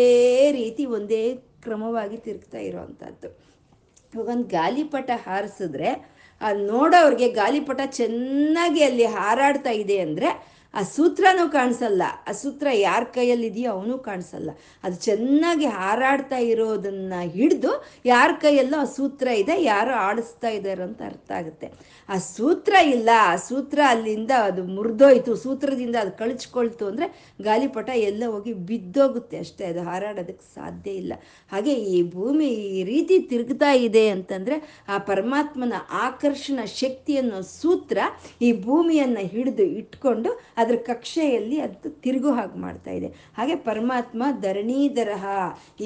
ರೀತಿ, 0.52 0.86
ಒಂದೇ 0.86 1.22
ಕ್ರಮವಾಗಿ 1.64 2.16
ತಿರುಗ್ತಾ 2.16 2.58
ಇರೋವಂಥದ್ದು 2.58 3.28
ಇವಾಗ 4.14 4.28
ಒಂದು 4.28 4.48
ಗಾಲಿಪಟ 4.48 5.10
ಹಾರಿಸಿದ್ರೆ 5.26 6.17
ಆ 6.40 6.50
ನೋಡೋವ್ರಿಗೆ 6.66 7.28
ಗಾಲಿಪಟ 7.32 7.80
ಚೆನ್ನಾಗಿ 7.90 8.82
ಅಲ್ಲಿ 8.84 9.06
ಹಾರಾಡ್ತಾ 9.06 9.70
ಇದೆ 9.70 9.96
ಅಂದರೆ 10.00 10.28
ಆ 10.74 10.82
ಸೂತ್ರನೂ 10.94 11.44
ಕಾಣಿಸಲ್ಲ. 11.48 12.02
ಆ 12.28 12.32
ಸೂತ್ರ 12.32 12.68
ಯಾರ 12.72 13.02
ಕೈಯಲ್ಲಿದೆಯೋ 13.14 13.70
ಅವನು 13.72 13.94
ಕಾಣಿಸಲ್ಲ. 13.98 14.50
ಅದು 14.84 14.96
ಚೆನ್ನಾಗಿ 15.06 15.66
ಹಾರಾಡ್ತಾ 15.66 16.38
ಇರೋದನ್ನ 16.52 17.14
ಹಿಡಿದು 17.36 17.72
ಯಾರ 18.04 18.30
ಕೈಯಲ್ಲೋ 18.42 18.78
ಆ 18.84 18.88
ಸೂತ್ರ 18.96 19.28
ಇದೆ, 19.42 19.54
ಯಾರು 19.62 19.94
ಆಡಿಸ್ತಾ 20.08 20.48
ಇದ್ದಾರೆ 20.48 20.82
ಅಂತ 20.82 21.00
ಅರ್ಥ 21.02 21.30
ಆಗುತ್ತೆ. 21.40 21.68
ಆ 22.08 22.18
ಸೂತ್ರ 22.18 22.74
ಇಲ್ಲ. 22.94 23.08
ಆ 23.30 23.36
ಸೂತ್ರ 23.48 23.78
ಅಲ್ಲಿಂದ 23.92 24.32
ಅದು 24.48 24.62
ಮುರಿದೋಯ್ತು. 24.76 25.32
ಸೂತ್ರದಿಂದ 25.36 25.96
ಅದು 26.04 26.12
ಕಳಿಸ್ಕೊಳ್ತು 26.22 26.84
ಅಂದರೆ 26.90 27.08
ಗಾಲಿಪಟ 27.48 27.88
ಎಲ್ಲ 28.10 28.22
ಹೋಗಿ 28.34 28.52
ಬಿದ್ದೋಗುತ್ತೆ 28.68 29.38
ಅಷ್ಟೇ. 29.38 29.64
ಅದು 29.72 29.82
ಹಾರಾಡೋದಕ್ಕೆ 29.82 30.46
ಸಾಧ್ಯ 30.54 30.90
ಇಲ್ಲ. 31.02 31.12
ಹಾಗೆ 31.52 31.74
ಈ 31.96 31.98
ಭೂಮಿ 32.16 32.48
ಈ 32.78 32.84
ರೀತಿ 32.84 33.18
ತಿರುಗ್ತಾ 33.32 33.72
ಇದೆ 33.88 34.04
ಅಂತಂದರೆ 34.10 34.58
ಆ 34.88 34.98
ಪರಮಾತ್ಮನ 35.10 35.74
ಆಕರ್ಷಣ 36.06 36.60
ಶಕ್ತಿಯನ್ನು 36.82 37.42
ಸೂತ್ರ 37.60 37.98
ಈ 38.42 38.52
ಭೂಮಿಯನ್ನು 38.66 39.24
ಹಿಡಿದು 39.34 39.66
ಇಟ್ಕೊಂಡು 39.80 40.30
ಅದರ 40.60 40.76
ಕಕ್ಷೆಯಲ್ಲಿ 40.90 41.56
ಅದು 41.64 41.90
ತಿರುಗು 42.04 42.30
ಹಾಗೆ 42.38 42.56
ಮಾಡ್ತಾ 42.64 42.92
ಇದೆ. 42.98 43.08
ಹಾಗೆ 43.36 43.56
ಪರಮಾತ್ಮ 43.68 44.22
ಧರಣೀಧರಹ 44.46 45.24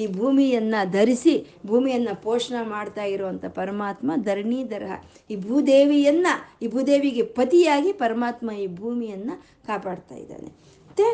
ಈ 0.01 0.05
ಭೂಮಿಯನ್ನು 0.17 0.81
ಧರಿಸಿ, 0.97 1.35
ಭೂಮಿಯನ್ನು 1.67 2.13
ಪೋಷಣ 2.27 2.57
ಮಾಡ್ತಾ 2.75 3.05
ಇರುವಂಥ 3.15 3.45
ಪರಮಾತ್ಮ 3.59 4.11
ಧರಣೀಧರಹ 4.29 4.93
ಈ 5.29 5.37
ಭೂದೇವಿಯನ್ನು, 5.47 6.33
ಈ 6.63 6.69
ಭೂದೇವಿಗೆ 6.75 7.25
ಪತಿಯಾಗಿ 7.39 7.93
ಪರಮಾತ್ಮ 8.03 8.49
ಈ 8.63 8.67
ಭೂಮಿಯನ್ನು 8.81 9.35
ಕಾಪಾಡ್ತಾ 9.67 10.17
ಇದ್ದಾನೆ. 10.23 10.49
ಮತ್ತು 10.87 11.07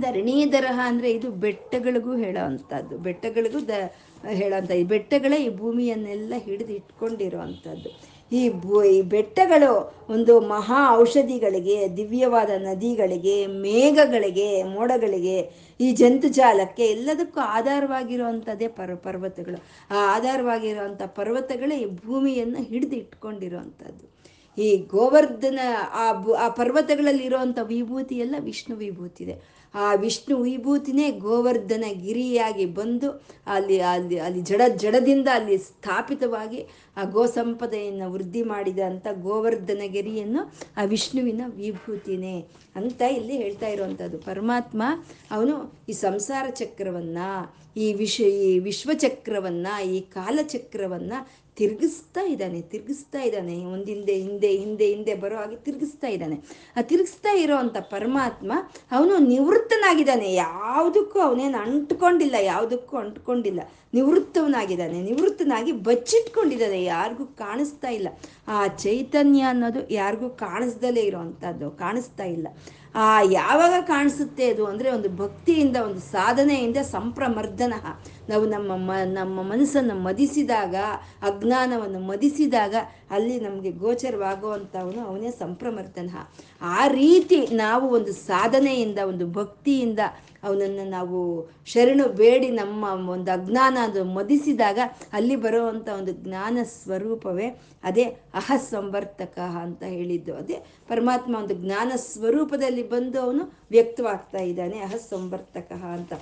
ಧರಣೀಧರಹ 0.00 0.78
ಅಂದರೆ 0.90 1.08
ಇದು 1.16 1.28
ಬೆಟ್ಟಗಳಿಗೂ 1.44 2.12
ಹೇಳೋ 2.16 2.42
ಅಂಥದ್ದು 2.48 2.94
ಬೆಟ್ಟಗಳಿಗೂ 3.06 3.60
ದ 3.70 3.74
ಹೇಳೋವಂಥ 4.40 4.72
ಈ 4.82 4.84
ಬೆಟ್ಟಗಳೇ 4.92 5.38
ಈ 5.46 5.50
ಭೂಮಿಯನ್ನೆಲ್ಲ 5.60 6.34
ಹಿಡಿದು 6.46 6.72
ಇಟ್ಕೊಂಡಿರೋ 6.80 7.40
ಈ 8.32 8.42
ಈ 8.92 9.02
ಬೆಟ್ಟಗಳು 9.02 9.72
ಒಂದು 10.10 10.40
ಮಹಾ 10.40 10.80
ಔಷಧಿಗಳಿಗೆ, 10.96 11.76
ದಿವ್ಯವಾದ 11.96 12.50
ನದಿಗಳಿಗೆ, 12.58 13.46
ಮೇಘಗಳಿಗೆ, 13.46 14.62
ಮೋಡಗಳಿಗೆ, 14.62 15.36
ಈ 15.80 15.92
ಜಂತುಜಾಲಕ್ಕೆ 15.92 16.86
ಎಲ್ಲದಕ್ಕೂ 16.86 17.40
ಆಧಾರವಾಗಿರುವಂಥದ್ದೇ 17.40 18.68
ಪರ್ 18.68 18.96
ಪರ್ವತಗಳು. 18.96 19.58
ಆ 19.90 20.00
ಆಧಾರವಾಗಿರುವಂಥ 20.16 21.02
ಪರ್ವತಗಳೇ 21.14 21.76
ಈ 21.76 21.88
ಭೂಮಿಯನ್ನು 22.06 22.62
ಹಿಡಿದು 22.62 22.96
ಇಟ್ಕೊಂಡಿರುವಂಥದ್ದು 22.96 24.04
ಈ 24.58 24.76
ಗೋವರ್ಧನ 24.86 25.58
ಆ 25.94 26.12
ಬು 26.12 26.34
ಆ 26.34 26.48
ಪರ್ವತಗಳಲ್ಲಿರುವಂಥ 26.48 27.58
ವಿಭೂತಿ 27.62 28.14
ಎಲ್ಲ 28.16 28.34
ವಿಷ್ಣು 28.38 28.76
ವಿಭೂತಿ 28.76 29.24
ಇದೆ 29.24 29.34
ಆ 29.82 29.86
ವಿಷ್ಣು 29.94 30.36
ವಿಭೂತಿನೇ 30.42 31.06
ಗೋವರ್ಧನ 31.10 31.84
ಗಿರಿಯಾಗಿ 32.04 32.66
ಬಂದು 32.78 33.08
ಅಲ್ಲಿ 33.46 33.76
ಅಲ್ಲಿ 33.80 34.18
ಅಲ್ಲಿ 34.18 34.40
ಜಡ, 34.40 34.62
ಜಡದಿಂದ 34.76 35.28
ಅಲ್ಲಿ 35.34 35.56
ಸ್ಥಾಪಿತವಾಗಿ 35.58 36.60
ಆ 36.96 37.04
ಗೋ 37.04 37.26
ಸಂಪದೆಯನ್ನು 37.26 38.06
ವೃದ್ಧಿ 38.12 38.42
ಮಾಡಿದ 38.42 38.78
ಅಂತ 38.78 39.06
ಗೋವರ್ಧನ 39.26 39.82
ಗಿರಿಯನ್ನು 39.94 40.42
ಆ 40.76 40.84
ವಿಷ್ಣುವಿನ 40.84 41.42
ವಿಭೂತಿನೇ 41.56 42.36
ಅಂತ 42.76 43.02
ಇಲ್ಲಿ 43.18 43.36
ಹೇಳ್ತಾ 43.36 43.66
ಇರುವಂಥದ್ದು 43.66 44.18
ಪರಮಾತ್ಮ 44.18 44.82
ಅವನು 45.30 45.56
ಈ 45.88 45.92
ಸಂಸಾರ 46.06 46.46
ಚಕ್ರವನ್ನು, 46.50 47.28
ಈ 47.76 47.86
ವಿಶ್ವ 47.92 48.28
ಈ 48.46 48.58
ವಿಶ್ವಚಕ್ರವನ್ನು, 48.58 49.74
ಈ 49.94 50.00
ಕಾಲಚಕ್ರವನ್ನು 50.00 51.18
ತಿರುಗಿಸ್ತಾ 51.56 52.22
ಇದ್ದಾನೆ 52.22 52.60
ತಿರುಗಿಸ್ತಾ 52.62 53.20
ಇದ್ದಾನೆ. 53.22 53.64
ಒಂದಿಂದೆ 53.64 54.14
ಹಿಂದೆ 54.14 54.48
ಹಿಂದೆ 54.48 54.86
ಹಿಂದೆ 54.86 55.14
ಬರೋ 55.14 55.36
ಹಾಗೆ 55.36 55.56
ತಿರುಗಿಸ್ತಾ 55.56 56.08
ಇದ್ದಾನೆ. 56.08 56.36
ಆ 56.76 56.82
ತಿರುಗಿಸ್ತಾ 56.82 57.32
ಇರೋವಂಥ 57.34 57.76
ಪರಮಾತ್ಮ 57.76 58.52
ಅವನು 58.92 59.18
ನಿವೃತ್ತನಾಗಿದ್ದಾನೆ. 59.18 60.34
ಯಾವುದಕ್ಕೂ 60.34 61.18
ಅವನೇನು 61.18 61.58
ಅಂಟ್ಕೊಂಡಿಲ್ಲ, 61.58 62.34
ಯಾವುದಕ್ಕೂ 62.42 62.96
ಅಂಟ್ಕೊಂಡಿಲ್ಲ. 62.96 63.60
ನಿವೃತ್ತವನಾಗಿದ್ದಾನೆ. 63.94 65.02
ನಿವೃತ್ತನಾಗಿ 65.02 65.72
ಬಚ್ಚಿಟ್ಕೊಂಡಿದ್ದಾನೆ. 65.72 66.84
ಯಾರಿಗೂ 66.84 67.24
ಕಾಣಿಸ್ತಾ 67.24 67.88
ಇಲ್ಲ. 67.88 68.08
ಆ 68.48 68.66
ಚೈತನ್ಯ 68.66 69.40
ಅನ್ನೋದು 69.40 69.90
ಯಾರಿಗೂ 69.90 70.28
ಕಾಣಿಸ್ದಲೇ 70.28 71.00
ಇರೋವಂಥದ್ದು. 71.00 71.70
ಕಾಣಿಸ್ತಾ 71.70 72.24
ಇಲ್ಲ. 72.24 72.48
ಆ 72.94 73.20
ಯಾವಾಗ 73.22 73.82
ಕಾಣಿಸುತ್ತೆ 73.82 74.50
ಅದು 74.50 74.66
ಅಂದರೆ 74.66 74.90
ಒಂದು 74.90 75.16
ಭಕ್ತಿಯಿಂದ, 75.16 75.76
ಒಂದು 75.76 76.00
ಸಾಧನೆಯಿಂದ 76.00 76.76
ಸಂಪ್ರಮರ್ದನ. 76.76 77.74
ನಾವು 78.28 78.46
ನಮ್ಮ 78.46 78.72
ಮ, 78.76 78.90
ನಮ್ಮ 79.04 79.42
ಮನಸ್ಸನ್ನು 79.42 79.94
ಮದಿಸಿದಾಗ, 79.94 80.74
ಅಜ್ಞಾನವನ್ನು 81.22 82.00
ಮದಿಸಿದಾಗ 82.00 82.74
ಅಲ್ಲಿ 83.10 83.40
ನಮಗೆ 83.40 83.70
ಗೋಚರವಾಗುವಂಥವನು 83.70 85.06
ಅವನೇ 85.06 85.30
ಸಂಪ್ರಮರ್ತನ. 85.30 86.10
ಆ 86.62 86.86
ರೀತಿ 86.88 87.46
ನಾವು 87.46 87.88
ಒಂದು 87.88 88.12
ಸಾಧನೆಯಿಂದ, 88.12 88.98
ಒಂದು 88.98 89.26
ಭಕ್ತಿಯಿಂದ 89.26 89.98
ಅವನನ್ನು 90.44 90.88
ನಾವು 90.88 91.50
ಶರಣು 91.66 92.08
ಬೇಡಿ 92.08 92.48
ನಮ್ಮ 92.48 92.84
ಒಂದು 93.08 93.30
ಅಜ್ಞಾನ 93.30 93.78
ಅದು 93.82 94.04
ಮದಿಸಿದಾಗ 94.04 94.78
ಅಲ್ಲಿ 95.12 95.36
ಬರುವಂಥ 95.36 95.88
ಒಂದು 95.88 96.12
ಜ್ಞಾನ 96.12 96.58
ಸ್ವರೂಪವೇ 96.64 97.48
ಅದೇ 97.84 98.04
ಅಹಸಂವರ್ತಕ 98.34 99.38
ಅಂತ 99.38 99.82
ಹೇಳಿದ್ದು. 99.82 100.36
ಅದೇ 100.36 100.58
ಪರಮಾತ್ಮ 100.88 101.36
ಒಂದು 101.36 101.54
ಜ್ಞಾನ 101.54 101.92
ಸ್ವರೂಪದಲ್ಲಿ 101.96 102.88
ಬಂದು 102.88 103.20
ಅವನು 103.20 103.44
ವ್ಯಕ್ತವಾಗ್ತಾ 103.70 104.38
ಇದ್ದಾನೆ 104.38 104.78
ಅಹಸಂವರ್ತಕ 104.78 105.72
ಅಂತ. 105.72 106.12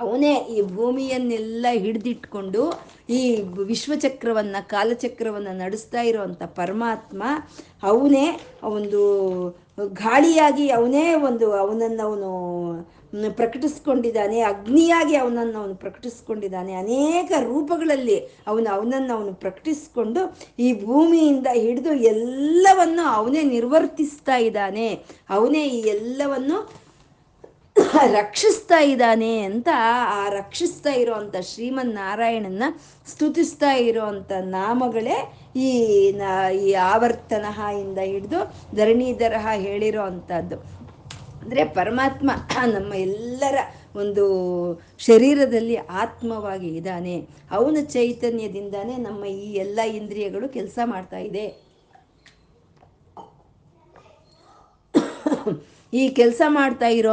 ಅವನೇ 0.00 0.32
ಈ 0.34 0.62
ಭೂಮಿಯನ್ನೆಲ್ಲ 0.62 1.66
ಹಿಡಿದಿಟ್ಕೊಂಡು 1.72 2.62
ಈ 3.10 3.20
ವಿಶ್ವಚಕ್ರವನ್ನು, 3.66 4.68
ಕಾಲಚಕ್ರವನ್ನು 4.68 5.52
ನಡೆಸ್ತಾ 5.58 6.02
ಇರುವಂಥ 6.02 6.42
ಪರಮಾತ್ಮ 6.42 7.22
ಅವನೇ 7.82 8.26
ಒಂದು 8.62 9.02
ಗಾಳಿಯಾಗಿ 9.80 10.68
ಅವನೇ 10.68 11.14
ಒಂದು 11.14 11.52
ಅವನನ್ನು 11.52 12.02
ಅವನು 12.02 12.30
ಪ್ರಕಟಿಸ್ಕೊಂಡಿದ್ದಾನೆ, 13.36 14.40
ಅಗ್ನಿಯಾಗಿ 14.40 15.16
ಅವನನ್ನು 15.16 15.58
ಅವನು 15.60 15.74
ಪ್ರಕಟಿಸ್ಕೊಂಡಿದ್ದಾನೆ, 15.74 16.74
ಅನೇಕ 16.74 17.32
ರೂಪಗಳಲ್ಲಿ 17.46 18.16
ಅವನು 18.46 18.66
ಅವನನ್ನು 18.76 19.12
ಅವನು 19.16 19.34
ಪ್ರಕಟಿಸ್ಕೊಂಡು 19.34 20.22
ಈ 20.58 20.68
ಭೂಮಿಯಿಂದ 20.84 21.46
ಹಿಡಿದು 21.54 21.94
ಎಲ್ಲವನ್ನು 21.94 23.04
ಅವನೇ 23.08 23.42
ನಿರ್ವರ್ತಿಸ್ತಾ 23.42 24.36
ಇದ್ದಾನೆ. 24.36 24.88
ಅವನೇ 25.30 25.64
ಈ 25.68 25.80
ಎಲ್ಲವನ್ನು 25.80 26.83
ರಕ್ಷಿಸ್ತಾ 28.18 28.78
ಇದ್ದಾನೆ 28.90 29.30
ಅಂತ 29.42 29.68
ಆ 30.10 30.20
ರಕ್ಷಿಸ್ತಾ 30.30 30.92
ಇರೋವಂಥ 30.92 31.36
ಶ್ರೀಮನ್ 31.42 31.92
ನಾರಾಯಣನ 31.94 32.66
ಸ್ತುತಿಸ್ತಾ 33.06 33.70
ಇರೋವಂಥ 33.86 34.32
ನಾಮಗಳೇ 34.48 35.16
ಈ 35.60 35.70
ಈ 36.60 36.70
ಆವರ್ತನಃ 36.84 37.58
ಇಂದ 37.80 38.00
ಹಿಡಿದು 38.12 38.40
ಧರಣೀಧರಹ 38.74 39.46
ಹೇಳಿರೋ 39.64 40.04
ಅಂಥದ್ದು 40.04 40.58
ಅಂದರೆ 41.42 41.64
ಪರಮಾತ್ಮ 41.74 42.28
ನಮ್ಮ 42.76 42.92
ಎಲ್ಲರ 43.06 43.56
ಒಂದು 43.96 44.24
ಶರೀರದಲ್ಲಿ 45.00 45.76
ಆತ್ಮವಾಗಿ 46.02 46.70
ಇದ್ದಾನೆ. 46.76 47.16
ಅವನ 47.50 47.76
ಚೈತನ್ಯದಿಂದಾನೇ 47.90 48.96
ನಮ್ಮ 49.06 49.24
ಈ 49.38 49.48
ಎಲ್ಲ 49.64 49.80
ಇಂದ್ರಿಯಗಳು 49.98 50.46
ಕೆಲಸ 50.56 50.78
ಮಾಡ್ತಾ 50.84 51.20
ಇದೆ. 51.28 51.44
ಈ 55.92 56.04
ಕೆಲಸ 56.18 56.42
ಮಾಡ್ತಾ 56.56 56.88
ಇರೋ 56.98 57.12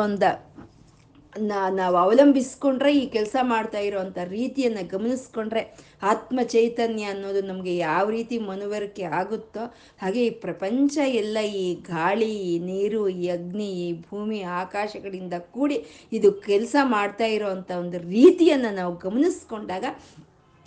ನಾವು 1.34 1.96
ಅವಲಂಬಿಸ್ಕೊಂಡ್ರೆ 1.98 2.90
ಈ 2.94 3.04
ಕೆಲಸ 3.08 3.36
ಮಾಡ್ತಾ 3.44 3.80
ಇರೋವಂಥ 3.80 4.18
ರೀತಿಯನ್ನು 4.30 4.84
ಗಮನಿಸ್ಕೊಂಡ್ರೆ 4.90 5.62
ಆತ್ಮ 6.04 6.40
ಚೈತನ್ಯ 6.44 7.06
ಅನ್ನೋದು 7.06 7.42
ನಮಗೆ 7.42 7.78
ಯಾವ 7.78 8.06
ರೀತಿ 8.10 8.38
ಮನವರಿಕೆ 8.40 9.04
ಆಗುತ್ತೋ 9.20 9.64
ಹಾಗೆ 9.98 10.22
ಈ 10.26 10.32
ಪ್ರಪಂಚ 10.42 10.98
ಎಲ್ಲ 11.14 11.38
ಈ 11.56 11.66
ಗಾಳಿ, 11.88 12.32
ಈ 12.48 12.60
ನೀರು, 12.60 13.08
ಈ 13.10 13.30
ಅಗ್ನಿ, 13.30 13.70
ಈ 13.84 13.94
ಭೂಮಿ, 14.10 14.42
ಆಕಾಶಗಳಿಂದ 14.44 15.36
ಕೂಡಿ 15.52 15.78
ಇದು 16.12 16.32
ಕೆಲಸ 16.42 16.76
ಮಾಡ್ತಾ 16.90 17.28
ಇರೋವಂಥ 17.28 17.72
ಒಂದು 17.80 18.00
ರೀತಿಯನ್ನು 18.10 18.72
ನಾವು 18.76 18.96
ಗಮನಿಸ್ಕೊಂಡಾಗ 18.98 19.86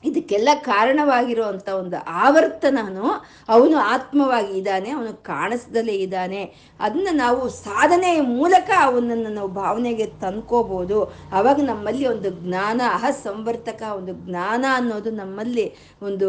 ಇದಕ್ಕೆಲ್ಲ 0.04 0.48
ಕಾರಣವಾಗಿರುವಂಥ 0.62 1.68
ಒಂದು 1.68 1.96
ಆವರ್ತನನು 2.24 3.06
ಅವನು 3.48 3.76
ಆತ್ಮವಾಗಿ 3.94 4.52
ಇದ್ದಾನೆ, 4.58 4.90
ಅವನು 4.90 5.12
ಕಾಣಿಸ್ದಲೇ 5.22 5.96
ಇದ್ದಾನೆ. 5.96 6.42
ಅದನ್ನ 6.80 7.08
ನಾವು 7.12 7.48
ಸಾಧನೆಯ 7.48 8.20
ಮೂಲಕ 8.20 8.70
ಅವನನ್ನು 8.80 9.30
ನಾವು 9.30 9.48
ಭಾವನೆಗೆ 9.48 10.06
ತಂದ್ಕೋಬೋದು. 10.20 10.98
ಅವಾಗ 11.32 11.58
ನಮ್ಮಲ್ಲಿ 11.62 12.06
ಒಂದು 12.06 12.30
ಜ್ಞಾನ 12.42 12.80
ಅಹ 12.92 13.04
ಸಂವರ್ತಕ 13.24 13.82
ಒಂದು 13.96 14.14
ಜ್ಞಾನ 14.26 14.64
ಅನ್ನೋದು 14.74 15.10
ನಮ್ಮಲ್ಲಿ 15.10 15.66
ಒಂದು 16.02 16.28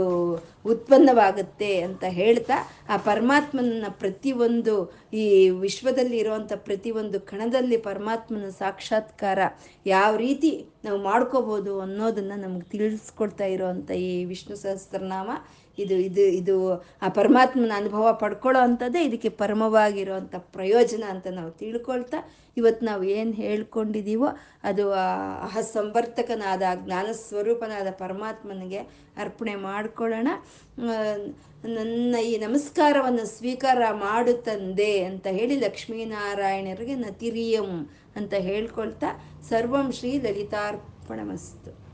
ಉತ್ಪನ್ನವಾಗುತ್ತೆ 0.65 1.71
ಅಂತ 1.81 2.03
ಹೇಳ್ತಾ 2.13 2.57
ಆ 2.89 2.97
ಪರಮಾತ್ಮನ 3.05 3.89
ಪ್ರತಿಯೊಂದು 3.99 4.75
ಈ 5.15 5.25
ವಿಶ್ವದಲ್ಲಿ 5.59 6.17
ಇರುವಂಥ 6.17 6.53
ಪ್ರತಿಯೊಂದು 6.65 7.19
ಕಣದಲ್ಲಿ 7.25 7.77
ಪರಮಾತ್ಮನ 7.81 8.49
ಸಾಕ್ಷಾತ್ಕಾರ 8.59 9.39
ಯಾವ 9.85 10.11
ರೀತಿ 10.17 10.51
ನಾವು 10.85 10.99
ಮಾಡ್ಕೋಬೋದು 11.03 11.75
ಅನ್ನೋದನ್ನು 11.81 12.37
ನಮ್ಗೆ 12.41 12.65
ತಿಳಿಸ್ಕೊಡ್ತಾ 12.71 13.47
ಇರೋವಂಥ 13.47 13.91
ಈ 14.03 14.11
ವಿಷ್ಣು 14.25 14.57
ಸಹಸ್ರನಾಮ 14.57 15.29
ಇದು 15.77 15.95
ಇದು 16.07 16.21
ಇದು 16.39 16.55
ಆ 17.01 17.07
ಪರಮಾತ್ಮನ 17.07 17.73
ಅನುಭವ 17.75 18.13
ಪಡ್ಕೊಳ್ಳೋ 18.13 18.61
ಅಂಥದ್ದೇ 18.61 19.01
ಇದಕ್ಕೆ 19.03 19.29
ಪರಮವಾಗಿರುವಂಥ 19.29 20.35
ಪ್ರಯೋಜನ 20.35 21.03
ಅಂತ 21.03 21.27
ನಾವು 21.27 21.51
ತಿಳ್ಕೊಳ್ತಾ 21.51 22.19
ಇವತ್ತು 22.57 22.85
ನಾವು 22.85 23.03
ಏನು 23.03 23.31
ಹೇಳ್ಕೊಂಡಿದ್ದೀವೋ 23.31 24.27
ಅದು 24.63 24.83
ಆ 24.93 25.61
ಸಂವರ್ತಕನಾದ 25.73 26.61
ಜ್ಞಾನ 26.85 27.07
ಸ್ವರೂಪನಾದ 27.11 27.87
ಪರಮಾತ್ಮನಿಗೆ 27.99 28.81
ಅರ್ಪಣೆ 29.17 29.55
ಮಾಡ್ಕೊಳ್ಳೋಣ. 29.55 30.29
ನನ್ನ 31.75 32.15
ಈ 32.29 32.37
ನಮಸ್ಕಾರವನ್ನು 32.37 33.25
ಸ್ವೀಕಾರ 33.25 33.91
ಮಾಡು 33.91 34.35
ಅಂತ 35.09 35.27
ಹೇಳಿ 35.27 35.57
ಲಕ್ಷ್ಮೀನಾರಾಯಣರಿಗೆ 35.59 36.95
ನತಿರಿಯಂ 36.95 37.71
ಅಂತ 38.15 38.33
ಹೇಳ್ಕೊಳ್ತಾ 38.49 39.09
ಸರ್ವಂ 39.49 39.91
ಶ್ರೀ 39.91 40.11
ಲಲಿತಾರ್ಪಣಮಸ್ತು. 40.19 41.84